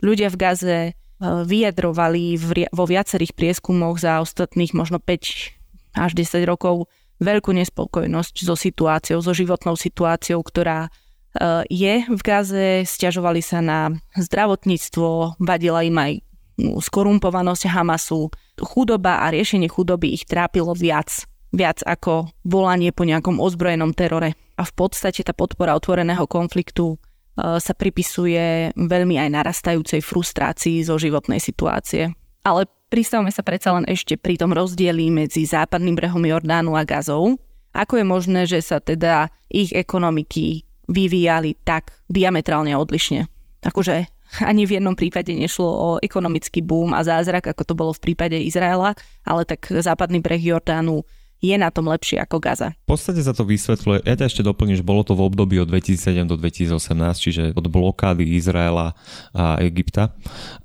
ľudia 0.03 0.31
v 0.31 0.37
Gaze 0.41 0.79
eh, 0.91 0.93
vyjadrovali 1.23 2.39
vo 2.71 2.85
viacerých 2.85 3.35
prieskumoch 3.35 3.99
za 3.99 4.23
ostatných 4.23 4.75
možno 4.75 4.99
5 4.99 5.99
až 5.99 6.11
10 6.15 6.47
rokov 6.47 6.87
veľkú 7.21 7.53
nespokojnosť 7.53 8.35
so 8.47 8.57
situáciou, 8.57 9.21
so 9.21 9.37
životnou 9.37 9.77
situáciou, 9.77 10.41
ktorá 10.41 10.89
Eh, 11.31 11.63
je 11.71 11.95
v 12.11 12.21
Gaze, 12.27 12.83
stiažovali 12.83 13.39
sa 13.39 13.63
na 13.63 13.95
zdravotníctvo, 14.19 15.39
vadila 15.39 15.87
im 15.87 15.95
aj 15.95 16.13
no, 16.59 16.83
skorumpovanosť 16.83 17.71
Hamasu. 17.71 18.35
Chudoba 18.59 19.23
a 19.23 19.31
riešenie 19.31 19.71
chudoby 19.71 20.11
ich 20.11 20.27
trápilo 20.27 20.75
viac, 20.75 21.23
viac 21.51 21.83
ako 21.83 22.31
volanie 22.47 22.95
po 22.95 23.07
nejakom 23.07 23.39
ozbrojenom 23.43 23.95
terore. 23.95 24.39
A 24.59 24.63
v 24.63 24.73
podstate 24.75 25.25
tá 25.25 25.35
podpora 25.35 25.75
otvoreného 25.75 26.27
konfliktu 26.27 26.97
eh, 26.97 27.59
sa 27.59 27.73
pripisuje 27.75 28.75
veľmi 28.75 29.17
aj 29.19 29.29
narastajúcej 29.35 30.01
frustrácii 30.03 30.87
zo 30.87 30.97
životnej 30.97 31.43
situácie. 31.43 32.15
Ale 32.41 32.65
pristavme 32.89 33.29
sa 33.29 33.45
predsa 33.45 33.77
len 33.77 33.85
ešte 33.85 34.17
pri 34.17 34.41
tom 34.41 34.57
rozdieli 34.57 35.13
medzi 35.13 35.45
západným 35.45 35.97
brehom 35.97 36.25
Jordánu 36.25 36.73
a 36.75 36.89
Gazou. 36.89 37.37
Ako 37.71 38.03
je 38.03 38.07
možné, 38.07 38.41
že 38.51 38.59
sa 38.65 38.83
teda 38.83 39.31
ich 39.47 39.71
ekonomiky 39.71 40.67
vyvíjali 40.91 41.55
tak 41.63 41.95
diametrálne 42.11 42.75
odlišne. 42.75 43.31
Akože 43.63 44.11
ani 44.43 44.63
v 44.67 44.79
jednom 44.79 44.95
prípade 44.95 45.35
nešlo 45.35 45.67
o 45.67 45.89
ekonomický 45.99 46.63
boom 46.63 46.95
a 46.95 47.03
zázrak, 47.03 47.51
ako 47.51 47.63
to 47.67 47.75
bolo 47.75 47.93
v 47.95 48.11
prípade 48.11 48.39
Izraela, 48.39 48.95
ale 49.27 49.43
tak 49.43 49.67
západný 49.71 50.23
breh 50.23 50.39
Jordánu 50.39 51.03
je 51.41 51.57
na 51.57 51.73
tom 51.73 51.89
lepšie 51.89 52.21
ako 52.21 52.37
Gaza. 52.39 52.77
V 52.85 52.97
podstate 52.97 53.25
sa 53.25 53.33
to 53.33 53.49
vysvetľuje, 53.49 54.05
ja 54.05 54.15
to 54.17 54.29
ešte 54.29 54.45
doplním, 54.45 54.77
že 54.77 54.85
bolo 54.85 55.03
to 55.03 55.17
v 55.17 55.25
období 55.25 55.57
od 55.59 55.73
2007 55.73 56.29
do 56.29 56.37
2018, 56.37 56.77
čiže 57.17 57.43
od 57.57 57.67
blokády 57.67 58.37
Izraela 58.37 58.93
a 59.33 59.57
Egypta. 59.65 60.13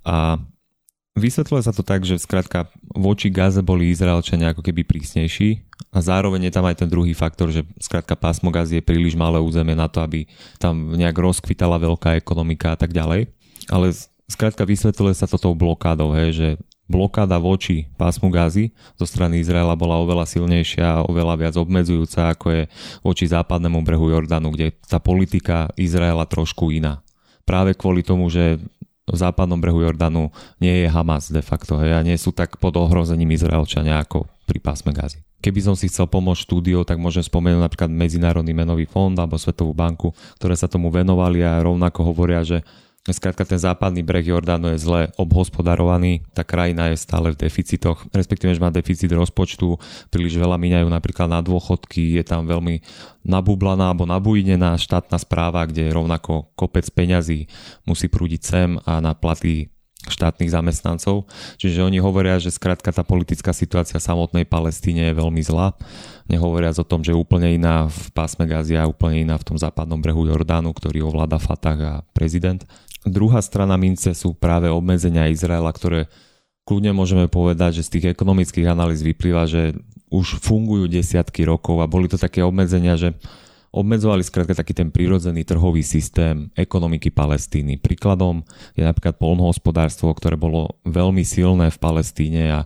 A 0.04 0.40
Vysvetľuje 1.16 1.64
sa 1.64 1.72
to 1.72 1.80
tak, 1.80 2.04
že 2.04 2.20
skrátka 2.20 2.68
voči 2.92 3.32
Gaze 3.32 3.64
boli 3.64 3.88
Izraelčania 3.88 4.52
ako 4.52 4.60
keby 4.60 4.84
prísnejší 4.84 5.64
a 5.96 6.04
zároveň 6.04 6.52
je 6.52 6.54
tam 6.60 6.68
aj 6.68 6.84
ten 6.84 6.92
druhý 6.92 7.16
faktor, 7.16 7.56
že 7.56 7.64
skrátka 7.80 8.20
pásmo 8.20 8.52
Gazy 8.52 8.84
je 8.84 8.84
príliš 8.84 9.16
malé 9.16 9.40
územie 9.40 9.80
na 9.80 9.88
to, 9.88 10.04
aby 10.04 10.28
tam 10.60 10.92
nejak 10.92 11.16
rozkvitala 11.16 11.80
veľká 11.80 12.20
ekonomika 12.20 12.76
a 12.76 12.78
tak 12.78 12.92
ďalej. 12.92 13.32
Ale 13.72 13.96
skrátka 14.28 14.68
vysvetľuje 14.68 15.16
sa 15.16 15.24
to 15.24 15.40
tou 15.40 15.56
blokádou, 15.56 16.12
hej, 16.20 16.36
že 16.36 16.48
blokáda 16.86 17.42
voči 17.42 17.90
pásmu 17.98 18.30
Gazy 18.30 18.70
zo 18.98 19.06
strany 19.10 19.42
Izraela 19.42 19.74
bola 19.74 19.98
oveľa 20.02 20.30
silnejšia 20.30 20.86
a 20.86 21.04
oveľa 21.06 21.36
viac 21.38 21.56
obmedzujúca, 21.58 22.34
ako 22.34 22.48
je 22.54 22.62
voči 23.02 23.26
západnému 23.26 23.82
brehu 23.82 24.14
Jordánu, 24.14 24.54
kde 24.54 24.74
tá 24.86 25.02
politika 25.02 25.70
Izraela 25.78 26.30
trošku 26.30 26.70
iná. 26.70 27.02
Práve 27.46 27.78
kvôli 27.78 28.06
tomu, 28.06 28.30
že 28.30 28.62
v 29.06 29.18
západnom 29.18 29.62
brehu 29.62 29.86
Jordanu 29.86 30.34
nie 30.58 30.82
je 30.82 30.88
Hamas 30.90 31.30
de 31.30 31.42
facto, 31.46 31.78
hej, 31.78 31.94
a 31.94 32.02
nie 32.02 32.18
sú 32.18 32.34
tak 32.34 32.58
pod 32.58 32.74
ohrozením 32.74 33.38
Izraelčania 33.38 34.02
ako 34.02 34.26
pri 34.50 34.58
pásme 34.58 34.94
Gazy. 34.94 35.22
Keby 35.46 35.62
som 35.62 35.76
si 35.78 35.86
chcel 35.86 36.10
pomôcť 36.10 36.42
štúdiou, 36.42 36.82
tak 36.82 36.98
môžem 36.98 37.22
spomenúť 37.22 37.62
napríklad 37.62 37.94
Medzinárodný 37.94 38.58
menový 38.58 38.90
fond 38.90 39.14
alebo 39.14 39.38
Svetovú 39.38 39.78
banku, 39.78 40.10
ktoré 40.42 40.58
sa 40.58 40.66
tomu 40.66 40.90
venovali 40.90 41.46
a 41.46 41.62
rovnako 41.62 42.02
hovoria, 42.02 42.42
že 42.42 42.66
Skrátka 43.06 43.46
ten 43.46 43.62
západný 43.62 44.02
breh 44.02 44.26
Jordánu 44.26 44.74
je 44.74 44.82
zle 44.82 45.02
obhospodarovaný, 45.22 46.26
tá 46.34 46.42
krajina 46.42 46.90
je 46.90 46.98
stále 46.98 47.30
v 47.30 47.38
deficitoch, 47.38 48.02
respektíve, 48.10 48.50
že 48.50 48.58
má 48.58 48.74
deficit 48.74 49.14
rozpočtu, 49.14 49.78
príliš 50.10 50.42
veľa 50.42 50.58
míňajú 50.58 50.90
napríklad 50.90 51.30
na 51.30 51.46
dôchodky, 51.46 52.18
je 52.18 52.26
tam 52.26 52.50
veľmi 52.50 52.82
nabublaná 53.22 53.94
alebo 53.94 54.10
nabujnená 54.10 54.74
štátna 54.82 55.22
správa, 55.22 55.70
kde 55.70 55.94
rovnako 55.94 56.50
kopec 56.58 56.90
peňazí 56.90 57.46
musí 57.86 58.10
prúdiť 58.10 58.42
sem 58.42 58.70
a 58.90 58.98
na 58.98 59.14
platy 59.14 59.70
štátnych 60.06 60.54
zamestnancov. 60.54 61.26
Čiže 61.58 61.82
oni 61.82 61.98
hovoria, 61.98 62.38
že 62.38 62.54
skrátka 62.54 62.94
tá 62.94 63.02
politická 63.02 63.54
situácia 63.54 63.98
samotnej 63.98 64.46
Palestíne 64.46 65.10
je 65.10 65.18
veľmi 65.18 65.42
zlá. 65.42 65.74
Nehovoriac 66.30 66.78
o 66.82 66.86
tom, 66.86 67.02
že 67.02 67.14
úplne 67.14 67.54
iná 67.54 67.90
v 67.90 68.14
pásme 68.14 68.46
Gazia, 68.46 68.90
úplne 68.90 69.26
iná 69.26 69.36
v 69.38 69.46
tom 69.54 69.58
západnom 69.58 69.98
brehu 69.98 70.30
Jordánu, 70.30 70.74
ktorý 70.74 71.06
ovláda 71.06 71.42
Fatah 71.42 71.78
a 71.82 71.94
prezident. 72.14 72.66
Druhá 73.06 73.40
strana 73.40 73.78
mince 73.78 74.18
sú 74.18 74.34
práve 74.34 74.66
obmedzenia 74.68 75.30
Izraela, 75.30 75.70
ktoré 75.70 76.10
kľudne 76.66 76.92
môžeme 76.92 77.30
povedať, 77.30 77.80
že 77.80 77.86
z 77.86 77.92
tých 77.94 78.06
ekonomických 78.18 78.66
analýz 78.66 79.06
vyplýva, 79.06 79.46
že 79.46 79.78
už 80.10 80.42
fungujú 80.42 80.90
desiatky 80.90 81.46
rokov 81.46 81.78
a 81.82 81.90
boli 81.90 82.10
to 82.10 82.18
také 82.18 82.42
obmedzenia, 82.42 82.98
že 82.98 83.14
obmedzovali 83.70 84.24
skrátka 84.24 84.56
taký 84.56 84.72
ten 84.72 84.90
prírodzený 84.90 85.44
trhový 85.44 85.84
systém 85.84 86.50
ekonomiky 86.56 87.12
Palestíny. 87.12 87.78
Príkladom 87.78 88.42
je 88.74 88.82
napríklad 88.82 89.20
polnohospodárstvo, 89.20 90.10
ktoré 90.16 90.40
bolo 90.40 90.80
veľmi 90.88 91.22
silné 91.28 91.70
v 91.70 91.78
Palestíne 91.78 92.44
a 92.50 92.60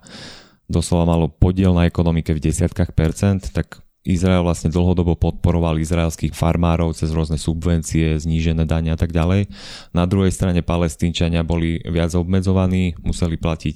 doslova 0.69 1.09
malo 1.09 1.25
podiel 1.27 1.73
na 1.73 1.89
ekonomike 1.89 2.31
v 2.31 2.45
desiatkách 2.45 2.93
percent, 2.93 3.41
tak 3.49 3.81
Izrael 4.09 4.41
vlastne 4.41 4.73
dlhodobo 4.73 5.13
podporoval 5.13 5.77
izraelských 5.77 6.33
farmárov 6.33 6.97
cez 6.97 7.13
rôzne 7.13 7.37
subvencie, 7.37 8.17
znížené 8.17 8.65
dania 8.65 8.97
a 8.97 8.99
tak 8.99 9.13
ďalej. 9.13 9.45
Na 9.93 10.09
druhej 10.09 10.33
strane 10.33 10.65
palestínčania 10.65 11.45
boli 11.45 11.77
viac 11.85 12.17
obmedzovaní, 12.17 12.97
museli 13.05 13.37
platiť 13.37 13.75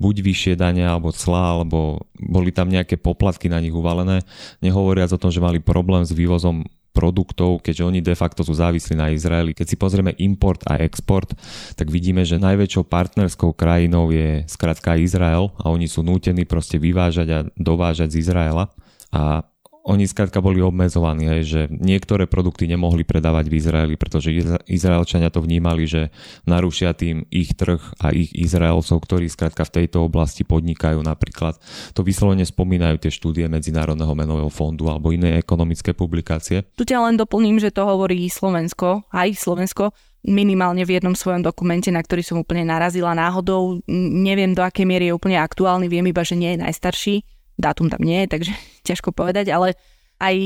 buď 0.00 0.14
vyššie 0.24 0.54
dania 0.56 0.96
alebo 0.96 1.12
clá, 1.12 1.60
alebo 1.60 2.08
boli 2.16 2.52
tam 2.52 2.72
nejaké 2.72 2.96
poplatky 2.96 3.52
na 3.52 3.60
nich 3.60 3.76
uvalené. 3.76 4.24
Nehovoriac 4.64 5.12
o 5.12 5.20
tom, 5.20 5.28
že 5.28 5.44
mali 5.44 5.60
problém 5.60 6.04
s 6.04 6.16
vývozom 6.16 6.64
produktov, 6.96 7.60
keďže 7.60 7.84
oni 7.84 8.00
de 8.00 8.16
facto 8.16 8.40
sú 8.40 8.56
závislí 8.56 8.96
na 8.96 9.12
Izraeli. 9.12 9.52
Keď 9.52 9.66
si 9.68 9.76
pozrieme 9.76 10.16
import 10.16 10.64
a 10.64 10.80
export, 10.80 11.36
tak 11.76 11.92
vidíme, 11.92 12.24
že 12.24 12.40
najväčšou 12.40 12.88
partnerskou 12.88 13.52
krajinou 13.52 14.08
je 14.08 14.48
skrátka 14.48 14.96
Izrael 14.96 15.52
a 15.60 15.68
oni 15.68 15.84
sú 15.92 16.00
nútení 16.00 16.48
proste 16.48 16.80
vyvážať 16.80 17.28
a 17.28 17.38
dovážať 17.60 18.16
z 18.16 18.24
Izraela. 18.24 18.72
A 19.12 19.44
oni 19.86 20.10
skrátka 20.10 20.42
boli 20.42 20.58
obmedzovaní, 20.58 21.30
hej, 21.30 21.42
že 21.46 21.60
niektoré 21.70 22.26
produkty 22.26 22.66
nemohli 22.66 23.06
predávať 23.06 23.46
v 23.46 23.54
Izraeli, 23.62 23.94
pretože 23.94 24.34
Izraelčania 24.66 25.30
to 25.30 25.38
vnímali, 25.38 25.86
že 25.86 26.10
narušia 26.42 26.90
tým 26.90 27.22
ich 27.30 27.54
trh 27.54 27.78
a 28.02 28.10
ich 28.10 28.34
Izraelcov, 28.34 28.98
ktorí 28.98 29.30
skrátka 29.30 29.62
v 29.62 29.74
tejto 29.82 30.02
oblasti 30.02 30.42
podnikajú 30.42 30.98
napríklad. 30.98 31.62
To 31.94 32.02
vyslovene 32.02 32.42
spomínajú 32.42 32.98
tie 32.98 33.14
štúdie 33.14 33.46
Medzinárodného 33.46 34.10
menového 34.18 34.50
fondu 34.50 34.90
alebo 34.90 35.14
iné 35.14 35.38
ekonomické 35.38 35.94
publikácie. 35.94 36.66
Tu 36.74 36.82
ťa 36.82 37.06
len 37.06 37.14
doplním, 37.14 37.62
že 37.62 37.70
to 37.70 37.86
hovorí 37.86 38.26
Slovensko, 38.26 39.06
aj 39.14 39.38
Slovensko, 39.38 39.94
minimálne 40.26 40.82
v 40.82 40.98
jednom 40.98 41.14
svojom 41.14 41.46
dokumente, 41.46 41.94
na 41.94 42.02
ktorý 42.02 42.26
som 42.26 42.42
úplne 42.42 42.66
narazila 42.66 43.14
náhodou. 43.14 43.78
Neviem, 43.86 44.58
do 44.58 44.66
akej 44.66 44.82
miery 44.82 45.06
je 45.06 45.14
úplne 45.14 45.38
aktuálny, 45.38 45.86
viem 45.86 46.10
iba, 46.10 46.26
že 46.26 46.34
nie 46.34 46.58
je 46.58 46.66
najstarší 46.66 47.35
dátum 47.56 47.88
tam 47.88 48.00
nie 48.04 48.24
je, 48.24 48.38
takže 48.38 48.52
ťažko 48.88 49.12
povedať, 49.12 49.52
ale 49.52 49.74
aj 50.16 50.36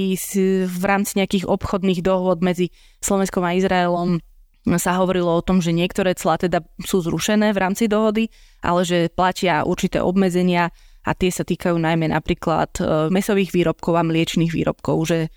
v 0.67 0.83
rámci 0.83 1.23
nejakých 1.23 1.47
obchodných 1.47 2.03
dohôd 2.03 2.43
medzi 2.43 2.75
Slovenskom 2.99 3.47
a 3.47 3.55
Izraelom 3.55 4.19
sa 4.67 4.99
hovorilo 4.99 5.31
o 5.31 5.47
tom, 5.47 5.63
že 5.63 5.73
niektoré 5.73 6.13
clá 6.19 6.37
teda 6.37 6.61
sú 6.85 7.01
zrušené 7.01 7.55
v 7.55 7.63
rámci 7.63 7.89
dohody, 7.89 8.29
ale 8.61 8.85
že 8.85 9.09
platia 9.09 9.65
určité 9.65 10.03
obmedzenia 10.05 10.69
a 11.01 11.11
tie 11.17 11.33
sa 11.33 11.49
týkajú 11.49 11.81
najmä 11.81 12.13
napríklad 12.13 12.77
e, 12.77 13.09
mesových 13.09 13.57
výrobkov 13.57 13.97
a 13.97 14.05
mliečných 14.05 14.53
výrobkov, 14.53 14.97
že 15.09 15.19
e, 15.25 15.29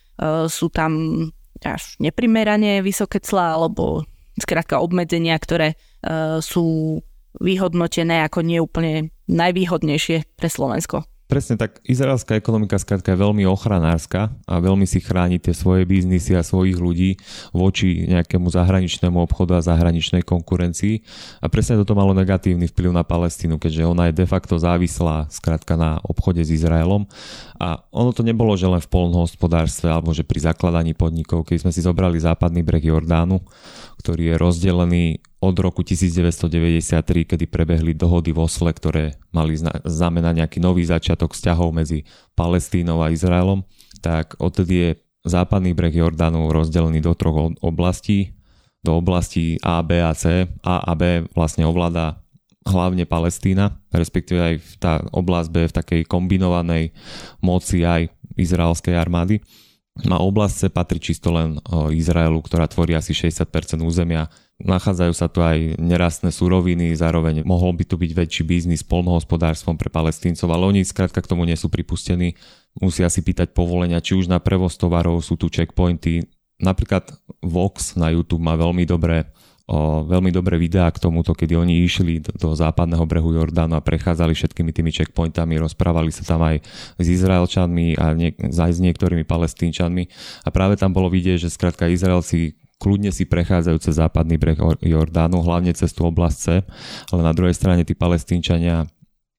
sú 0.52 0.68
tam 0.68 0.92
až 1.64 1.96
neprimerane 2.04 2.84
vysoké 2.84 3.24
clá 3.24 3.56
alebo 3.56 4.04
skrátka 4.36 4.84
obmedzenia, 4.84 5.40
ktoré 5.40 5.72
e, 5.72 5.76
sú 6.44 7.00
vyhodnotené 7.40 8.28
ako 8.28 8.44
neúplne 8.44 9.16
najvýhodnejšie 9.32 10.36
pre 10.36 10.50
Slovensko. 10.52 11.08
Presne 11.24 11.56
tak, 11.56 11.80
izraelská 11.88 12.36
ekonomika 12.36 12.76
skrátka 12.76 13.16
je 13.16 13.24
veľmi 13.24 13.48
ochranárska 13.48 14.30
a 14.44 14.54
veľmi 14.60 14.84
si 14.84 15.00
chráni 15.00 15.40
tie 15.40 15.56
svoje 15.56 15.88
biznisy 15.88 16.36
a 16.36 16.44
svojich 16.44 16.76
ľudí 16.76 17.16
voči 17.56 18.06
nejakému 18.12 18.52
zahraničnému 18.52 19.18
obchodu 19.24 19.58
a 19.58 19.66
zahraničnej 19.66 20.22
konkurencii. 20.28 21.00
A 21.40 21.48
presne 21.48 21.80
toto 21.80 21.96
malo 21.96 22.12
negatívny 22.12 22.68
vplyv 22.70 22.92
na 22.92 23.08
Palestínu, 23.08 23.56
keďže 23.56 23.88
ona 23.88 24.12
je 24.12 24.20
de 24.20 24.28
facto 24.28 24.60
závislá 24.60 25.32
skrátka 25.32 25.80
na 25.80 26.04
obchode 26.04 26.44
s 26.44 26.52
Izraelom. 26.52 27.08
A 27.56 27.82
ono 27.96 28.12
to 28.12 28.22
nebolo, 28.22 28.54
že 28.60 28.68
len 28.68 28.84
v 28.84 28.92
polnohospodárstve 28.92 29.88
alebo 29.88 30.12
že 30.12 30.28
pri 30.28 30.44
zakladaní 30.44 30.92
podnikov, 30.92 31.48
keď 31.48 31.64
sme 31.64 31.72
si 31.72 31.80
zobrali 31.80 32.20
západný 32.20 32.68
breh 32.68 32.84
Jordánu, 32.84 33.40
ktorý 34.04 34.36
je 34.36 34.36
rozdelený 34.36 35.06
od 35.44 35.56
roku 35.60 35.84
1993, 35.84 37.28
kedy 37.28 37.46
prebehli 37.52 37.92
dohody 37.92 38.32
v 38.32 38.48
Osle, 38.48 38.72
ktoré 38.72 39.20
mali 39.36 39.60
znamenať 39.84 40.34
nejaký 40.40 40.64
nový 40.64 40.88
začiatok 40.88 41.36
vzťahov 41.36 41.76
medzi 41.76 42.08
Palestínou 42.32 43.04
a 43.04 43.12
Izraelom, 43.12 43.68
tak 44.00 44.40
odtedy 44.40 44.74
je 44.74 44.90
západný 45.28 45.76
breh 45.76 45.92
Jordánu 45.92 46.48
rozdelený 46.48 47.04
do 47.04 47.12
troch 47.12 47.52
oblastí. 47.60 48.32
Do 48.84 49.00
oblastí 49.00 49.60
A, 49.64 49.80
B 49.80 50.00
a 50.00 50.12
C. 50.12 50.48
A 50.64 50.76
a 50.84 50.92
B 50.96 51.28
vlastne 51.32 51.64
ovláda 51.64 52.24
hlavne 52.64 53.04
Palestína, 53.04 53.80
respektíve 53.92 54.40
aj 54.40 54.56
tá 54.80 55.04
oblasť 55.12 55.50
B 55.52 55.68
v 55.68 55.76
takej 55.76 56.02
kombinovanej 56.08 56.96
moci 57.44 57.84
aj 57.84 58.12
izraelskej 58.40 58.96
armády. 58.96 59.44
Na 60.02 60.18
oblasť 60.18 60.56
C 60.58 60.62
patrí 60.74 60.98
čisto 60.98 61.30
len 61.30 61.62
Izraelu, 61.94 62.42
ktorá 62.42 62.66
tvorí 62.66 62.98
asi 62.98 63.14
60% 63.14 63.46
územia 63.86 64.26
Nachádzajú 64.64 65.14
sa 65.18 65.28
tu 65.28 65.42
aj 65.42 65.82
nerastné 65.82 66.30
suroviny, 66.32 66.94
zároveň 66.94 67.42
mohol 67.42 67.74
by 67.74 67.84
tu 67.90 67.98
byť 67.98 68.12
väčší 68.14 68.44
biznis 68.46 68.86
s 68.86 68.88
polnohospodárstvom 68.88 69.76
pre 69.76 69.90
palestíncov, 69.90 70.46
ale 70.54 70.70
oni 70.70 70.82
skrátka 70.86 71.20
k 71.20 71.30
tomu 71.30 71.44
nie 71.44 71.58
sú 71.58 71.74
pripustení. 71.74 72.38
Musia 72.78 73.10
si 73.10 73.26
pýtať 73.26 73.58
povolenia, 73.58 74.00
či 74.00 74.14
už 74.14 74.30
na 74.30 74.38
prevoz 74.38 74.78
tovarov 74.78 75.26
sú 75.26 75.42
tu 75.42 75.50
checkpointy. 75.50 76.30
Napríklad 76.62 77.12
Vox 77.42 77.98
na 77.98 78.14
YouTube 78.14 78.46
má 78.46 78.54
veľmi 78.54 78.86
dobré 78.86 79.33
o, 79.68 80.04
veľmi 80.04 80.30
dobré 80.30 80.60
videá 80.60 80.92
k 80.92 81.00
tomuto, 81.00 81.32
kedy 81.32 81.56
oni 81.56 81.84
išli 81.84 82.20
do, 82.20 82.32
do 82.36 82.50
západného 82.56 83.04
brehu 83.08 83.36
Jordánu 83.36 83.80
a 83.80 83.86
prechádzali 83.86 84.36
všetkými 84.36 84.72
tými 84.76 84.92
checkpointami, 84.92 85.60
rozprávali 85.60 86.12
sa 86.12 86.24
tam 86.28 86.44
aj 86.44 86.64
s 87.00 87.06
Izraelčanmi 87.08 87.96
a 87.96 88.12
nie, 88.12 88.36
aj 88.36 88.72
s 88.72 88.80
niektorými 88.84 89.24
palestínčanmi. 89.24 90.04
A 90.44 90.50
práve 90.52 90.76
tam 90.76 90.92
bolo 90.92 91.08
vidieť, 91.08 91.48
že 91.48 91.54
skrátka 91.54 91.88
Izraelci 91.88 92.60
kľudne 92.84 93.16
si 93.16 93.24
prechádzajú 93.24 93.78
cez 93.80 93.96
západný 93.96 94.36
breh 94.36 94.60
Jordánu, 94.84 95.40
hlavne 95.40 95.72
cez 95.72 95.96
tú 95.96 96.04
oblasť 96.04 96.38
C, 96.38 96.48
ale 97.16 97.22
na 97.24 97.32
druhej 97.32 97.56
strane 97.56 97.88
tí 97.88 97.96
palestínčania 97.96 98.92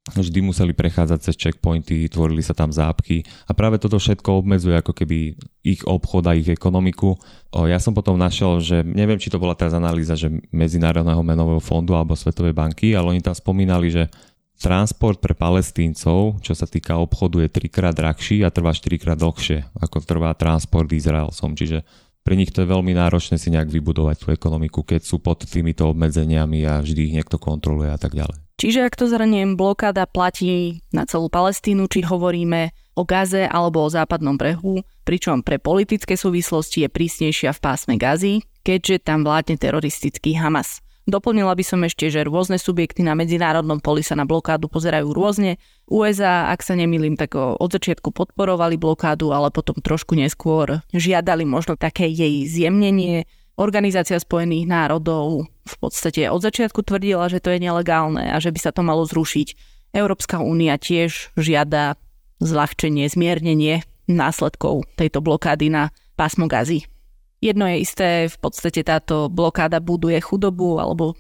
vždy 0.05 0.45
museli 0.45 0.77
prechádzať 0.77 1.19
cez 1.25 1.35
checkpointy, 1.40 2.12
tvorili 2.12 2.45
sa 2.45 2.53
tam 2.53 2.69
zápky 2.69 3.25
a 3.49 3.57
práve 3.57 3.81
toto 3.81 3.97
všetko 3.97 4.45
obmedzuje 4.45 4.77
ako 4.77 4.93
keby 4.93 5.33
ich 5.64 5.81
obchod 5.88 6.29
a 6.29 6.37
ich 6.37 6.53
ekonomiku. 6.53 7.17
Ja 7.57 7.81
som 7.81 7.97
potom 7.97 8.21
našiel, 8.21 8.61
že 8.61 8.85
neviem, 8.85 9.17
či 9.17 9.33
to 9.33 9.40
bola 9.40 9.57
tá 9.57 9.64
analýza, 9.73 10.12
že 10.12 10.29
Medzinárodného 10.53 11.25
menového 11.25 11.57
fondu 11.64 11.97
alebo 11.97 12.12
Svetovej 12.12 12.53
banky, 12.53 12.93
ale 12.93 13.17
oni 13.17 13.25
tam 13.25 13.33
spomínali, 13.33 13.88
že 13.88 14.12
transport 14.61 15.25
pre 15.25 15.33
palestíncov, 15.33 16.37
čo 16.45 16.53
sa 16.53 16.69
týka 16.69 17.01
obchodu, 17.01 17.40
je 17.40 17.49
trikrát 17.49 17.97
drahší 17.97 18.45
a 18.45 18.53
trvá 18.53 18.77
4 18.77 19.01
krát 19.01 19.17
dlhšie, 19.17 19.73
ako 19.73 20.05
trvá 20.05 20.37
transport 20.37 20.93
Izraelcom. 20.93 21.57
Čiže 21.57 21.81
pre 22.21 22.37
nich 22.37 22.53
to 22.53 22.61
je 22.61 22.69
veľmi 22.69 22.93
náročné 22.93 23.40
si 23.40 23.49
nejak 23.49 23.73
vybudovať 23.73 24.21
tú 24.21 24.27
ekonomiku, 24.37 24.85
keď 24.85 25.01
sú 25.01 25.25
pod 25.25 25.49
týmito 25.49 25.88
obmedzeniami 25.88 26.69
a 26.69 26.85
vždy 26.85 27.09
ich 27.09 27.17
niekto 27.17 27.40
kontroluje 27.40 27.88
a 27.88 27.97
tak 27.97 28.12
ďalej. 28.12 28.43
Čiže 28.55 28.87
ak 28.87 28.95
to 28.95 29.11
zhrniem, 29.11 29.59
blokáda 29.59 30.07
platí 30.07 30.79
na 30.95 31.03
celú 31.05 31.27
Palestínu, 31.27 31.90
či 31.90 32.07
hovoríme 32.07 32.71
o 32.95 33.03
Gaze 33.03 33.51
alebo 33.51 33.83
o 33.83 33.90
západnom 33.90 34.38
brehu, 34.38 34.87
pričom 35.03 35.43
pre 35.43 35.59
politické 35.59 36.14
súvislosti 36.14 36.87
je 36.87 36.88
prísnejšia 36.88 37.51
v 37.51 37.62
pásme 37.62 37.95
Gazy, 37.99 38.47
keďže 38.62 39.11
tam 39.11 39.27
vládne 39.27 39.59
teroristický 39.59 40.38
Hamas. 40.38 40.79
Doplnila 41.05 41.53
by 41.53 41.61
som 41.61 41.85
ešte, 41.85 42.09
že 42.09 42.25
rôzne 42.25 42.57
subjekty 42.57 43.05
na 43.05 43.12
medzinárodnom 43.12 43.77
poli 43.77 44.01
sa 44.01 44.17
na 44.17 44.25
blokádu 44.25 44.73
pozerajú 44.73 45.12
rôzne. 45.12 45.61
USA, 45.85 46.49
ak 46.49 46.64
sa 46.64 46.73
nemýlim, 46.73 47.12
tak 47.21 47.37
od 47.37 47.69
začiatku 47.69 48.09
podporovali 48.09 48.81
blokádu, 48.81 49.29
ale 49.29 49.53
potom 49.53 49.77
trošku 49.77 50.17
neskôr 50.17 50.81
žiadali 50.97 51.45
možno 51.45 51.77
také 51.77 52.09
jej 52.09 52.49
zjemnenie. 52.49 53.29
Organizácia 53.55 54.19
Spojených 54.19 54.67
národov 54.67 55.47
v 55.47 55.75
podstate 55.79 56.27
od 56.27 56.43
začiatku 56.43 56.83
tvrdila, 56.83 57.31
že 57.31 57.38
to 57.38 57.55
je 57.55 57.62
nelegálne 57.62 58.27
a 58.27 58.37
že 58.43 58.51
by 58.51 58.59
sa 58.59 58.75
to 58.75 58.83
malo 58.83 59.07
zrušiť. 59.07 59.55
Európska 59.95 60.43
únia 60.43 60.75
tiež 60.75 61.31
žiada 61.38 61.95
zľahčenie, 62.43 63.07
zmiernenie 63.07 63.87
následkov 64.11 64.90
tejto 64.99 65.23
blokády 65.23 65.71
na 65.71 65.95
pásmo 66.19 66.51
Gazy. 66.51 66.83
Jedno 67.38 67.71
je 67.71 67.77
isté, 67.79 68.09
v 68.27 68.37
podstate 68.43 68.83
táto 68.83 69.31
blokáda 69.31 69.79
buduje 69.79 70.19
chudobu 70.19 70.83
alebo 70.83 71.14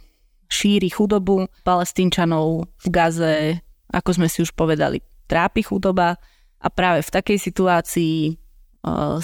šíri 0.50 0.90
chudobu 0.90 1.46
palestínčanov 1.62 2.66
v 2.82 2.86
Gaze, 2.90 3.62
ako 3.94 4.10
sme 4.10 4.26
si 4.26 4.42
už 4.42 4.50
povedali, 4.58 4.98
trápi 5.30 5.62
chudoba 5.62 6.18
a 6.58 6.66
práve 6.72 7.06
v 7.06 7.14
takej 7.14 7.38
situácii 7.38 8.43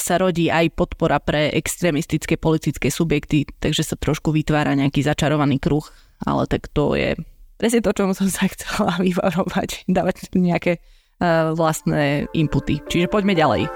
sa 0.00 0.14
rodí 0.16 0.48
aj 0.48 0.72
podpora 0.72 1.20
pre 1.20 1.52
extrémistické 1.52 2.40
politické 2.40 2.88
subjekty, 2.88 3.44
takže 3.60 3.84
sa 3.84 3.96
trošku 4.00 4.32
vytvára 4.32 4.72
nejaký 4.72 5.04
začarovaný 5.04 5.60
kruh, 5.60 5.84
ale 6.24 6.48
tak 6.48 6.72
to 6.72 6.96
je 6.96 7.12
presne 7.60 7.84
to, 7.84 7.92
čomu 7.92 8.16
som 8.16 8.32
sa 8.32 8.48
chcela 8.48 8.96
vyvarovať, 9.04 9.84
dávať 9.84 10.32
nejaké 10.32 10.80
uh, 10.80 11.52
vlastné 11.52 12.32
inputy. 12.32 12.80
Čiže 12.88 13.12
poďme 13.12 13.36
ďalej. 13.36 13.68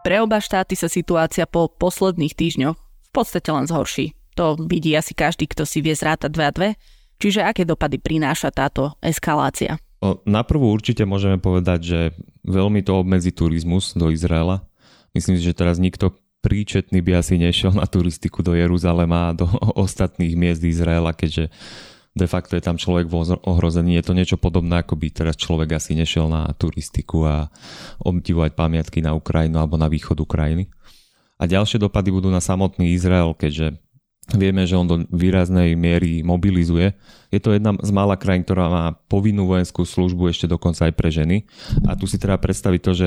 Pre 0.00 0.16
oba 0.18 0.42
štáty 0.42 0.74
sa 0.74 0.90
situácia 0.90 1.46
po 1.46 1.70
posledných 1.70 2.34
týždňoch 2.34 2.74
v 2.80 3.10
podstate 3.12 3.52
len 3.52 3.68
zhorší. 3.70 4.16
To 4.34 4.56
vidí 4.56 4.96
asi 4.96 5.12
každý, 5.12 5.46
kto 5.46 5.68
si 5.68 5.84
vie 5.84 5.92
zrátať 5.92 6.30
dve 6.32 6.44
a 6.48 6.52
dve. 6.54 6.68
Čiže 7.20 7.44
aké 7.44 7.68
dopady 7.68 8.00
prináša 8.00 8.48
táto 8.48 8.96
eskalácia? 9.04 9.76
Na 10.24 10.40
prvú 10.40 10.72
určite 10.72 11.04
môžeme 11.04 11.36
povedať, 11.36 11.80
že 11.84 12.00
veľmi 12.48 12.80
to 12.80 12.96
obmedzí 12.96 13.36
turizmus 13.36 13.92
do 13.92 14.08
Izraela. 14.08 14.64
Myslím 15.12 15.36
si, 15.36 15.44
že 15.44 15.52
teraz 15.52 15.76
nikto 15.76 16.16
príčetný 16.40 17.04
by 17.04 17.20
asi 17.20 17.36
nešiel 17.36 17.76
na 17.76 17.84
turistiku 17.84 18.40
do 18.40 18.56
Jeruzalema 18.56 19.30
a 19.30 19.36
do 19.36 19.44
ostatných 19.84 20.32
miest 20.40 20.64
Izraela, 20.64 21.12
keďže 21.12 21.52
de 22.16 22.26
facto 22.26 22.56
je 22.56 22.64
tam 22.64 22.80
človek 22.80 23.06
v 23.06 23.38
ohrození. 23.44 23.94
Je 24.00 24.04
to 24.08 24.16
niečo 24.16 24.40
podobné, 24.40 24.80
ako 24.80 24.96
by 24.96 25.12
teraz 25.12 25.36
človek 25.36 25.76
asi 25.76 25.92
nešiel 25.94 26.26
na 26.26 26.48
turistiku 26.56 27.28
a 27.28 27.52
obdivovať 28.00 28.56
pamiatky 28.56 28.98
na 29.04 29.14
Ukrajinu 29.14 29.60
alebo 29.60 29.76
na 29.76 29.86
východ 29.86 30.16
Ukrajiny. 30.16 30.72
A 31.40 31.48
ďalšie 31.48 31.80
dopady 31.80 32.08
budú 32.12 32.28
na 32.28 32.40
samotný 32.40 32.92
Izrael, 32.92 33.32
keďže 33.36 33.80
vieme, 34.34 34.62
že 34.66 34.78
on 34.78 34.86
do 34.86 34.96
výraznej 35.10 35.74
miery 35.74 36.22
mobilizuje. 36.22 36.94
Je 37.30 37.40
to 37.42 37.54
jedna 37.54 37.74
z 37.78 37.90
mála 37.90 38.18
krajín, 38.18 38.46
ktorá 38.46 38.70
má 38.70 38.84
povinnú 39.10 39.46
vojenskú 39.46 39.86
službu 39.86 40.30
ešte 40.30 40.46
dokonca 40.50 40.86
aj 40.86 40.94
pre 40.94 41.10
ženy. 41.10 41.46
A 41.86 41.94
tu 41.94 42.06
si 42.06 42.18
treba 42.18 42.38
predstaviť 42.38 42.80
to, 42.82 42.92
že 42.94 43.06